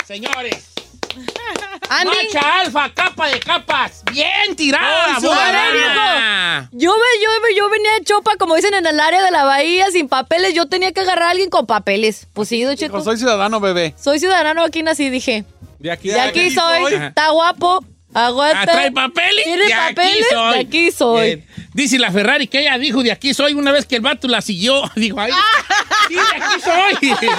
[0.06, 0.72] Señores.
[1.94, 4.02] Andy, Macha alfa, capa de capas.
[4.12, 6.70] Bien tirada, Ay, Bobadana.
[6.72, 9.44] yo, me, yo, me- yo venía de chopa, como dicen en el área de la
[9.44, 10.54] bahía, sin papeles.
[10.54, 12.28] Yo tenía que agarrar a alguien con papeles.
[12.34, 13.02] Pues sí, Cheto.
[13.02, 13.94] Soy ciudadano, bebé.
[14.00, 15.44] Soy ciudadano aquí nací, dije.
[15.80, 16.94] De aquí, De aquí soy.
[16.94, 17.08] Ajá.
[17.08, 17.84] Está guapo.
[18.14, 18.62] Aguanta.
[18.62, 19.44] Ah, ¿Trae papeles?
[19.46, 20.26] ¿Tiene De aquí papeles?
[20.30, 20.54] soy.
[20.54, 21.44] De aquí soy.
[21.74, 24.42] Dice la Ferrari que ella dijo de aquí soy una vez que el vato la
[24.42, 24.82] siguió.
[24.96, 25.32] Dijo, ay,
[26.10, 27.12] sí, de aquí soy.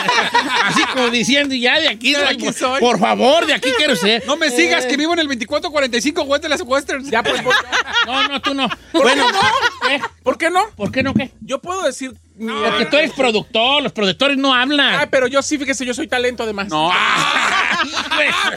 [0.64, 2.80] Así como diciendo, ya de aquí, De soy, aquí por, soy.
[2.80, 4.24] por favor, de aquí quiero ser.
[4.26, 7.11] No me sigas, que vivo en el 2445 Western Westerns.
[7.11, 7.42] Ya, pues.
[8.06, 8.68] No, no, tú no.
[8.92, 9.26] Bueno,
[9.87, 10.00] ¿qué?
[10.24, 10.66] ¿Por qué no?
[10.76, 11.30] ¿Por qué no qué?
[11.40, 12.12] Yo puedo decir.
[12.36, 14.94] Mi- Porque tú eres productor, los productores no hablan.
[14.94, 16.68] Ah, pero yo sí, fíjese, yo soy talento además.
[16.68, 16.90] No.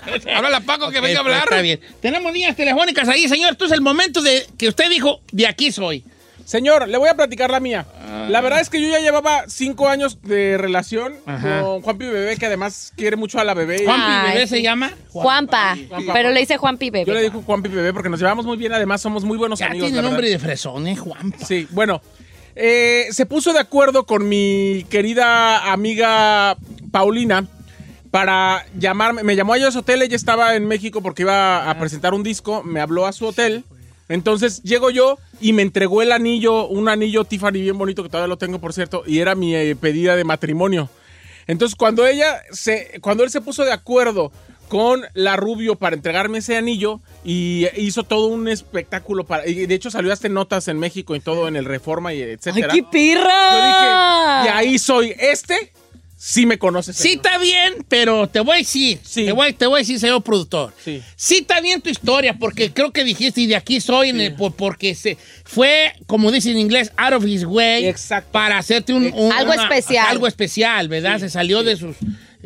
[0.06, 1.44] Pues, Háblale a Paco que venga a pues, hablar.
[1.50, 1.80] Está bien.
[2.02, 3.52] Tenemos líneas telefónicas ahí, señor.
[3.54, 6.04] Esto es el momento de que usted dijo, de aquí soy.
[6.46, 7.88] Señor, le voy a platicar la mía.
[8.30, 11.62] La verdad es que yo ya llevaba cinco años de relación Ajá.
[11.62, 13.84] con Juanpi Bebé, que además quiere mucho a la bebé.
[13.84, 14.92] Juanpi Bebé se llama.
[15.10, 15.76] Juanpa.
[15.90, 16.14] Juanpa.
[16.14, 17.06] Pero le dice Juanpi Bebé.
[17.08, 19.68] Yo le digo Juanpi Bebé porque nos llevamos muy bien, además somos muy buenos Ya
[19.68, 19.86] amigos.
[19.88, 20.12] tiene la verdad.
[20.12, 21.44] nombre de fresón, ¿eh, Juanpa?
[21.44, 22.00] Sí, bueno.
[22.56, 26.58] Eh, se puso de acuerdo con mi querida amiga
[26.92, 27.48] Paulina
[28.12, 29.24] para llamarme.
[29.24, 32.14] Me llamó a ella a su hotel, ella estaba en México porque iba a presentar
[32.14, 33.66] un disco, me habló a su hotel.
[34.08, 38.30] Entonces llego yo y me entregó el anillo, un anillo Tiffany bien bonito que todavía
[38.30, 40.90] lo tengo, por cierto, y era mi eh, pedida de matrimonio.
[41.48, 44.32] Entonces cuando ella se, cuando él se puso de acuerdo
[44.68, 49.76] con la Rubio para entregarme ese anillo y hizo todo un espectáculo para, y de
[49.76, 52.74] hecho salió hasta notas en México y todo en el Reforma y ¡Ay, etcétera.
[52.74, 53.52] qué pirra!
[53.52, 55.72] Yo dije, y ahí soy este,
[56.18, 56.96] sí me conoces.
[56.96, 59.26] Sí está bien, pero te voy a decir, Sí.
[59.26, 60.74] te, voy, te voy a decir, señor productor.
[60.84, 61.02] Sí.
[61.16, 64.34] Sí está bien tu historia, porque creo que dijiste, y de aquí soy, en el-
[64.34, 68.30] por- porque se fue, como dice en inglés, out of his way, Exacto.
[68.32, 70.08] para hacerte un, un- Algo especial.
[70.08, 71.20] Algo especial, ¿verdad?
[71.20, 71.96] se salió de sus...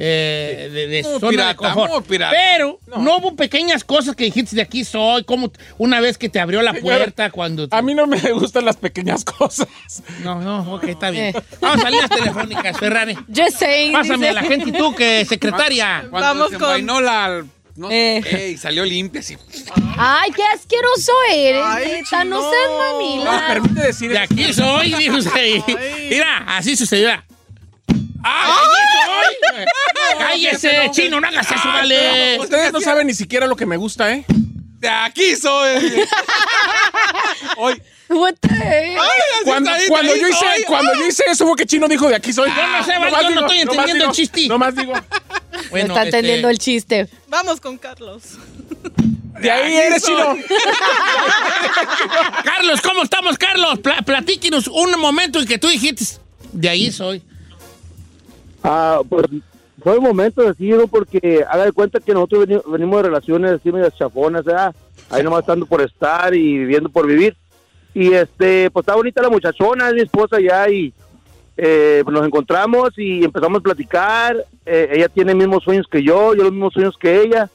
[0.01, 2.05] eh, de, de zona pirata, de confort.
[2.07, 3.17] Pero no.
[3.17, 6.71] hubo pequeñas cosas que dijiste de aquí soy, como una vez que te abrió la
[6.71, 7.67] Señora, puerta cuando...
[7.69, 9.67] A mí no me gustan las pequeñas cosas.
[10.23, 11.35] No, no, ok, está bien.
[11.35, 11.41] Eh.
[11.59, 13.15] Vamos a líneas telefónicas, Ferrari.
[13.27, 13.91] Just saying.
[13.91, 14.29] Pásame dice.
[14.29, 16.07] a la gente y tú, que secretaria.
[16.09, 17.43] Cuando Vamos se con- la...
[17.75, 18.21] No Eh.
[18.29, 19.37] sé, y salió limpia así.
[19.97, 22.23] Ay, qué asqueroso eres, Ay, neta.
[22.25, 23.47] No seas ¿Me mamila.
[23.47, 25.61] permite decir De aquí soy, dijo usted.
[25.65, 26.07] Ay.
[26.09, 27.09] Mira, así sucedió.
[28.21, 28.57] ¡Ah,
[29.53, 30.17] de soy!
[30.17, 32.37] Cállese, chino, no hagas eso, vale.
[32.39, 34.25] Ustedes no saben ni siquiera lo que me gusta, ¿eh?
[34.79, 35.77] De aquí soy.
[37.57, 38.97] Hoy, What the heck?
[39.43, 40.63] cuando, ahí, cuando ahí yo hice, soy.
[40.65, 42.49] cuando yo hice eso fue que Chino dijo de aquí soy.
[42.49, 44.47] Yo no sé, vale, Nomás yo no estoy entendiendo el digo, chiste.
[44.47, 44.93] Nomás digo.
[45.71, 47.09] Bueno, Está este, entendiendo el chiste.
[47.27, 48.23] Vamos con Carlos.
[49.39, 50.35] De ahí eres Chino.
[52.43, 53.79] Carlos, ¿cómo estamos, Carlos?
[53.79, 56.05] Pla- platíquenos un momento en que tú dijiste,
[56.53, 57.21] de ahí soy.
[58.63, 59.25] Ah, pues
[59.81, 63.71] fue un momento decidido porque haga de cuenta que nosotros veni- venimos de relaciones así
[63.71, 64.75] medias chafonas, ¿verdad?
[65.09, 67.35] Ahí nomás estando por estar y viviendo por vivir.
[67.93, 70.93] Y este, pues está bonita la muchachona, es mi esposa ya y
[71.57, 74.35] eh, pues nos encontramos y empezamos a platicar.
[74.65, 77.49] Eh, ella tiene mismos sueños que yo, yo los mismos sueños que ella.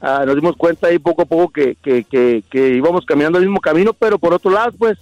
[0.00, 2.04] Ah, nos dimos cuenta ahí poco a poco que, que,
[2.50, 4.98] que íbamos caminando el mismo camino, pero por otro lado, pues,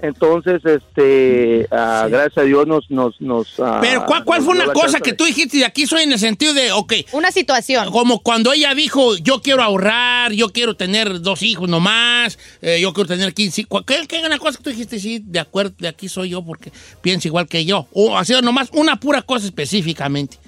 [0.00, 2.90] entonces, este, ah, gracias a Dios nos...
[2.90, 5.64] nos, nos ah, Pero, ¿cuál, cuál nos fue una cosa que de- tú dijiste de
[5.64, 7.90] aquí soy en el sentido de, ok, Una situación.
[7.90, 12.92] como cuando ella dijo, yo quiero ahorrar, yo quiero tener dos hijos nomás, eh, yo
[12.92, 13.84] quiero tener 15 hijos.
[13.86, 14.98] ¿Qué, qué una cosa que tú dijiste?
[15.00, 16.70] Sí, de acuerdo, de aquí soy yo porque
[17.00, 17.86] pienso igual que yo.
[17.92, 20.38] O ha sido nomás una pura cosa específicamente.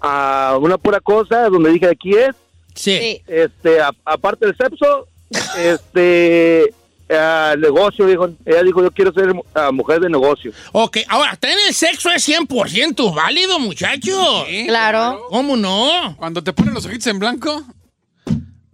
[0.00, 2.34] Ah, una pura cosa donde dije aquí es,
[2.74, 3.22] Sí.
[3.26, 5.06] este, a- aparte del sexo,
[5.58, 6.72] este,
[7.08, 10.52] el negocio, dijo, ella dijo, yo quiero ser ah, mujer de negocio.
[10.72, 14.46] Ok, ahora, tener el sexo es 100% válido, muchachos.
[14.66, 15.26] Claro.
[15.28, 16.16] ¿Cómo no?
[16.16, 17.62] Cuando te ponen los ojitos en blanco,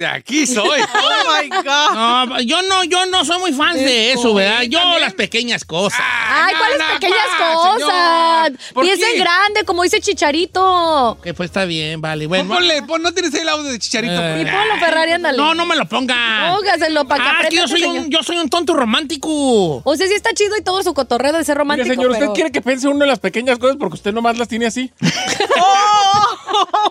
[0.01, 0.81] de aquí soy.
[0.93, 1.95] Oh my God.
[2.29, 4.63] No, yo no, yo no soy muy fan de eso, ¿verdad?
[4.63, 6.01] Yo las pequeñas cosas.
[6.03, 8.53] Ay, ¿cuáles no, pequeñas ¿cuál, cosas?
[8.83, 11.19] Piensa en grande, como dice Chicharito.
[11.23, 12.27] Que pues está bien, vale.
[12.27, 14.13] Bueno, Ponle, pon- no tienes el audio de Chicharito.
[14.15, 15.39] Eh, Y ponlo, Ferrari, ándale.
[15.39, 16.53] no, no me lo ponga.
[16.55, 18.05] Póngaselo para que Ah, es que aprenda yo soy, este señor.
[18.07, 19.83] un, yo soy un tonto romántico.
[19.85, 22.29] O sea, sí está chido y todo su cotorreo de ser Mire, romántico, señor, ¿usted
[22.35, 24.91] quiere que piense uno en las pequeñas cosas porque usted nomás las tiene así?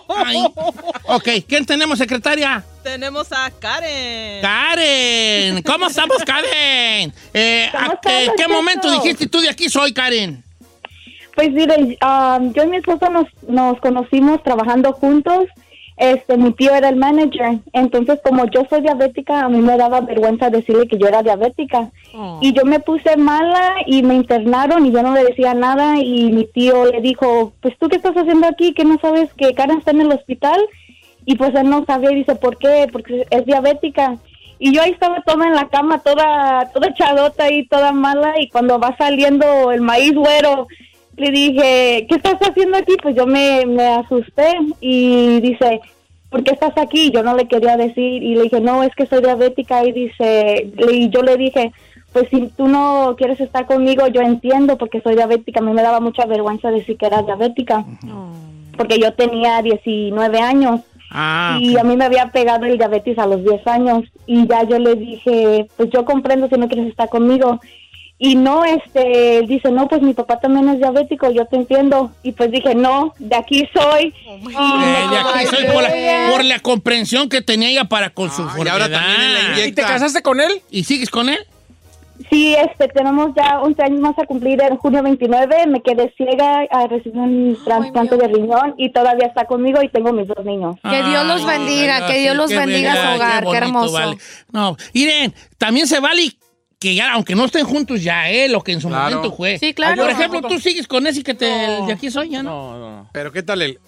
[0.08, 0.44] Ay.
[1.04, 2.64] Ok, ¿quién tenemos, secretaria?
[2.82, 4.40] Tenemos a Karen.
[4.42, 5.62] Karen.
[5.62, 7.12] ¿Cómo estamos, Karen?
[7.34, 8.00] Eh, ¿a ¿Cómo
[8.36, 10.42] qué, momento dijiste tú de aquí soy, Karen?
[11.34, 15.46] Pues mire, um, yo y mi esposo nos, nos conocimos trabajando juntos.
[16.00, 17.58] Este, mi tío era el manager.
[17.74, 21.90] Entonces, como yo soy diabética, a mí me daba vergüenza decirle que yo era diabética.
[22.40, 25.98] Y yo me puse mala y me internaron y yo no le decía nada.
[25.98, 29.52] Y mi tío le dijo, pues tú qué estás haciendo aquí, que no sabes que
[29.52, 30.58] Karen está en el hospital.
[31.26, 32.88] Y pues él no sabía y dice, ¿por qué?
[32.90, 34.16] Porque es diabética.
[34.58, 38.40] Y yo ahí estaba toda en la cama, toda, toda echadota y toda mala.
[38.40, 40.66] Y cuando va saliendo el maíz güero,
[41.16, 42.96] le dije, ¿qué estás haciendo aquí?
[43.02, 45.80] Pues yo me, me asusté y dice,
[46.30, 47.10] ¿por qué estás aquí?
[47.10, 50.70] Yo no le quería decir y le dije, no, es que soy diabética y dice,
[50.90, 51.72] y yo le dije,
[52.12, 55.82] pues si tú no quieres estar conmigo, yo entiendo porque soy diabética, a mí me
[55.82, 57.84] daba mucha vergüenza decir que era diabética,
[58.76, 60.80] porque yo tenía 19 años
[61.10, 64.62] Ah, y a mí me había pegado el diabetes a los 10 años y ya
[64.62, 67.60] yo le dije, pues yo comprendo si no quieres estar conmigo.
[68.22, 72.12] Y no, este, él dice, no, pues mi papá también es diabético, yo te entiendo.
[72.22, 74.12] Y pues dije, no, de aquí soy.
[74.26, 78.30] Y Eh, de aquí soy por la, por la comprensión que tenía ella para con
[78.30, 80.60] su y ahora también ¿Y te casaste con él?
[80.70, 81.38] ¿Y sigues con él?
[82.28, 85.66] Sí, este, tenemos ya 11 años más a cumplir en junio 29.
[85.68, 90.12] Me quedé ciega, ah, recibí un trasplante de riñón y todavía está conmigo y tengo
[90.12, 90.76] mis dos niños.
[90.82, 93.92] Que Dios los bendiga, ay, que Dios sí, los bendiga su hogar, qué, bonito, hermoso.
[93.94, 94.18] vale.
[94.52, 96.36] No, miren, también se vale
[96.80, 98.48] que ya, aunque no estén juntos ya, ¿eh?
[98.48, 99.16] Lo que en su Claro.
[99.16, 99.58] momento fue.
[99.58, 100.02] Sí, claro.
[100.02, 102.50] Por ejemplo, tú sigues con ese que te, de aquí soy, ya no.
[102.72, 103.10] No, no, no.
[103.12, 103.78] Pero ¿qué tal el...?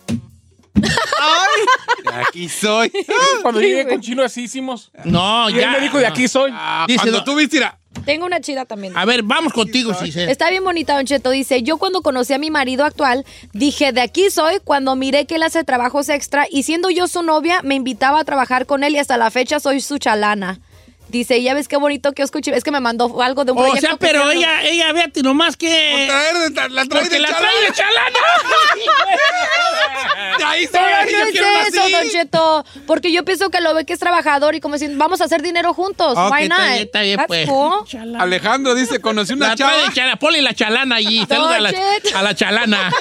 [0.75, 2.91] De aquí soy.
[3.43, 4.91] Cuando llegué con Chino así hicimos.
[5.05, 5.63] No, Y ya.
[5.65, 6.51] él me dijo, de aquí soy.
[6.53, 7.25] Ah, Dice, cuando no.
[7.25, 8.97] tú viste, mira, Tengo una chida también.
[8.97, 10.29] A ver, vamos contigo, Cisel.
[10.29, 11.31] Está bien bonita, Don Cheto.
[11.31, 15.37] Dice, yo cuando conocí a mi marido actual, dije, de aquí soy, cuando miré que
[15.37, 18.95] él hace trabajos extra y siendo yo su novia, me invitaba a trabajar con él
[18.95, 20.61] y hasta la fecha soy su chalana.
[21.13, 22.57] Dice, ya ves qué bonito que escuché.
[22.57, 23.81] Es que me mandó algo de un O proyecto.
[23.83, 24.61] sea, que pero hicieron.
[24.61, 26.07] ella, ella, vete nomás que...
[26.09, 27.49] traer de ta- la trae de la chalana.
[27.51, 28.19] trae de chalana.
[30.39, 31.93] De ahí yo no es eso, así.
[31.93, 32.65] Don Cheto.
[32.87, 35.43] Porque yo pienso que lo ve que es trabajador y como si vamos a hacer
[35.43, 36.17] dinero juntos.
[36.17, 36.67] Ok, Why está not?
[36.69, 37.49] bien, está bien, That's pues.
[37.49, 38.17] cool.
[38.19, 39.89] Alejandro dice, conocí una La trae chava.
[39.89, 40.17] de chalana.
[40.19, 41.25] Ponle la chalana allí.
[41.29, 42.19] Saluda a la, Cheto.
[42.19, 42.93] a la chalana.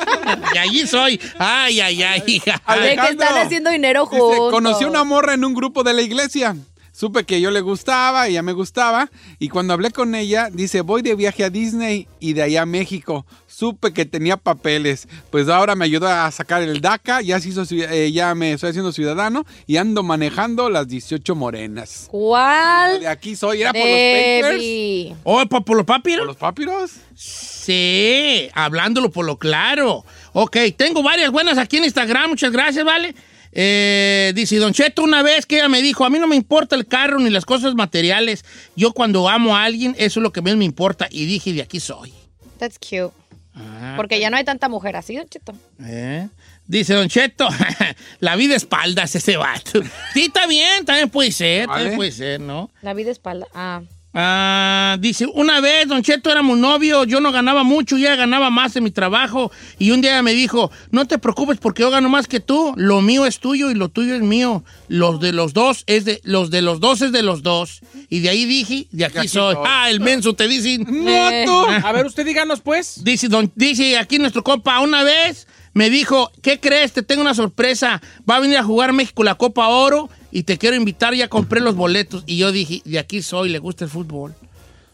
[0.53, 1.20] Y allí soy.
[1.39, 2.53] Ay, ay, ay, hija.
[2.53, 4.51] De que Alejandro están haciendo dinero Dice, juntos.
[4.51, 6.55] conocí una morra en un grupo de la iglesia.
[7.01, 9.09] Supe que yo le gustaba, ella me gustaba.
[9.39, 12.65] Y cuando hablé con ella, dice, voy de viaje a Disney y de allá a
[12.67, 13.25] México.
[13.47, 15.07] Supe que tenía papeles.
[15.31, 18.69] Pues ahora me ayudó a sacar el DACA, ya, se hizo, eh, ya me estoy
[18.69, 22.05] haciendo ciudadano y ando manejando las 18 morenas.
[22.11, 22.99] ¿Cuál?
[22.99, 25.17] De aquí soy, era por los papers.
[25.23, 26.19] ¿Oh, por los papiros?
[26.19, 26.91] ¿Por los papiros?
[27.15, 30.05] Sí, hablándolo por lo claro.
[30.33, 33.15] Ok, tengo varias buenas aquí en Instagram, muchas gracias, ¿vale?
[33.51, 36.75] Eh, dice Don Cheto una vez que ella me dijo, a mí no me importa
[36.75, 38.45] el carro ni las cosas materiales,
[38.75, 41.07] yo cuando amo a alguien, eso es lo que más me importa.
[41.09, 42.13] Y dije, de aquí soy.
[42.57, 43.13] That's cute.
[43.53, 45.53] Ah, Porque ya no hay tanta mujer así, Don Cheto.
[45.83, 46.29] ¿eh?
[46.67, 47.49] Dice Don Cheto,
[48.19, 49.81] la vida espaldas ese vato.
[50.13, 52.69] Sí, está bien, también puede ser, también puede ser, ¿no?
[52.81, 53.47] La vida espalda.
[53.53, 53.81] Ah.
[54.14, 58.49] Ah, dice, una vez, Don Cheto, éramos novios, yo no ganaba mucho, y ella ganaba
[58.49, 59.51] más en mi trabajo.
[59.80, 63.01] Y un día me dijo, no te preocupes porque yo gano más que tú, lo
[63.01, 64.64] mío es tuyo y lo tuyo es mío.
[64.89, 67.80] Los de los dos es de, los de los dos es de los dos.
[68.09, 69.55] Y de ahí dije, de aquí, aquí soy.
[69.55, 69.64] soy.
[69.66, 70.80] Ah, el menso te dice.
[70.80, 71.72] No, tú.
[71.86, 73.03] A ver, usted díganos, pues.
[73.03, 76.91] Dice, don, dice aquí nuestro compa, una vez me dijo, ¿qué crees?
[76.93, 78.01] Te tengo una sorpresa.
[78.30, 81.61] Va a venir a jugar México la Copa Oro y te quiero invitar, ya compré
[81.61, 82.24] los boletos.
[82.26, 84.34] Y yo dije, de aquí soy, le gusta el fútbol.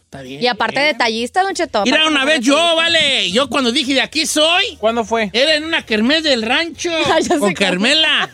[0.04, 0.42] Está bien.
[0.42, 1.82] Y aparte detallista, Don Cheto.
[1.84, 5.28] Mira, una vez yo, vale, yo cuando dije de aquí soy, ¿Cuándo fue?
[5.34, 6.90] era en una kermés del rancho
[7.22, 7.52] sé con.
[7.52, 8.30] Carmela.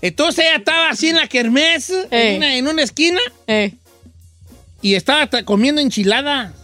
[0.00, 3.74] Entonces ella estaba así en la kermés, en, una, en una esquina, Eh.
[4.80, 6.54] y estaba ta- comiendo enchilada.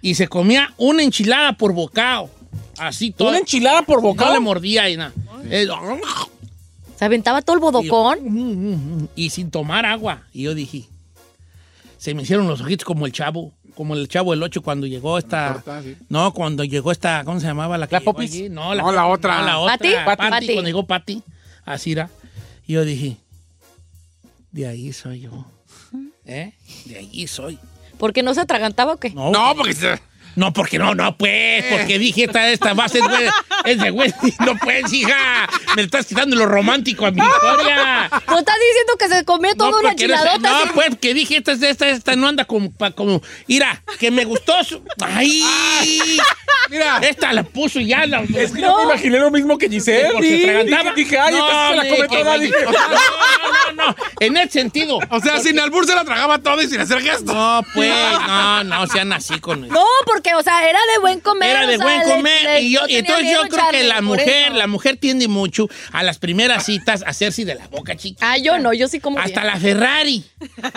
[0.00, 2.30] Y se comía una enchilada por bocado.
[2.78, 3.28] Así todo.
[3.28, 4.32] ¿Una enchilada por No bocado?
[4.34, 5.12] le mordía y nada.
[5.50, 5.66] Eh,
[6.96, 9.08] Se aventaba todo el bodocón.
[9.14, 10.22] Y sin tomar agua.
[10.32, 10.84] Y yo dije,
[11.98, 15.18] se me hicieron los ojitos como el chavo, como el chavo del 8 cuando llegó
[15.18, 15.62] esta...
[15.82, 15.96] Sí.
[16.08, 17.78] No, cuando llegó esta, ¿cómo se llamaba?
[17.78, 18.32] La, que ¿La llegó Popis?
[18.32, 18.48] allí?
[18.48, 19.40] No, la, No, la otra.
[19.40, 19.76] no, la otra.
[19.78, 19.90] ¿Pati?
[20.04, 20.46] Pati, Pati.
[20.46, 21.22] cuando llegó Pati.
[21.64, 22.10] Así era.
[22.66, 23.16] Y yo dije,
[24.52, 25.44] de ahí soy yo.
[26.26, 26.52] ¿Eh?
[26.86, 27.58] De ahí soy.
[27.98, 29.10] ¿Por qué no se atragantaba o qué?
[29.10, 30.00] No, No, porque se...
[30.38, 33.24] no, porque no, no, pues, porque dije, esta, esta va a ser güey,
[33.64, 34.12] es de güey.
[34.44, 35.48] No puedes, hija.
[35.76, 38.08] Me estás quitando lo romántico a mi historia.
[38.28, 40.38] ¿No estás diciendo que se comió toda una no enchiladota?
[40.38, 40.68] No, así?
[40.74, 44.62] pues, que dije, esta, esta, esta no anda como, pa- como, mira, que me gustó
[44.64, 44.82] su...
[45.02, 45.42] ay,
[46.70, 50.10] Mira, esta la puso ya, la, Es que yo me imaginé lo mismo que Giselle.
[50.12, 50.94] porque se atragantaba.
[50.94, 52.38] Dije, dije, ay, esta se la me- come toda.
[52.38, 54.98] Dije, o sea, no, no, no, en ese sentido.
[55.10, 57.32] o sea, sin albur se la tragaba todo y sin hacer gesto.
[57.32, 57.90] No, pues,
[58.26, 61.50] no, no, sean así con No, porque, o sea, era de buen comer.
[61.50, 62.42] Era o de sea, buen comer.
[62.44, 64.54] le- y yo, no entonces yo creo que la mujer, eso.
[64.56, 68.18] la mujer tiende mucho a las primeras citas a hacerse de la boca chica.
[68.32, 69.52] Ah, yo no, yo sí como Hasta bien.
[69.54, 70.24] la Ferrari.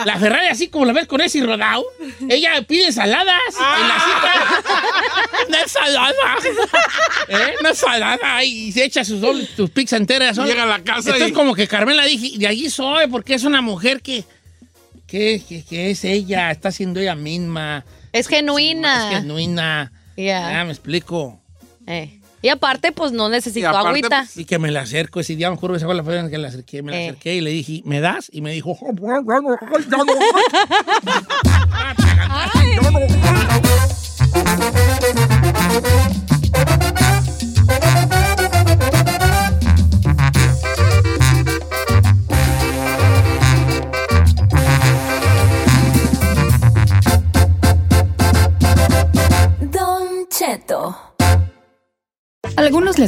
[0.06, 1.84] La Ferrari, así como la ves con ese rodado,
[2.30, 5.46] ella pide ensaladas en la cita.
[5.48, 6.16] Una ensalada.
[7.28, 7.56] ¿Eh?
[7.60, 8.44] Una ensalada.
[8.44, 10.38] Y se echa sus, dobles- sus pizzas enteras.
[10.38, 13.44] Llega a la casa Entonces, y- como que Carmela dije, de allí soy, porque es
[13.44, 14.24] una mujer que,
[15.08, 17.84] que, que, que es ella, está siendo ella misma.
[18.12, 19.12] Es genuina.
[19.12, 19.92] Es genuina.
[20.18, 20.52] Ya.
[20.52, 21.42] Ya me explico.
[21.88, 22.18] Eh.
[22.44, 24.26] Y aparte, pues no necesito Y aparte, agüita.
[24.36, 26.82] Y que me la acerco, ese día me acuerdo esa fue la que la acerqué,
[26.82, 27.10] me la Eh.
[27.10, 28.30] acerqué y le dije, ¿me das?
[28.32, 28.76] Y me dijo,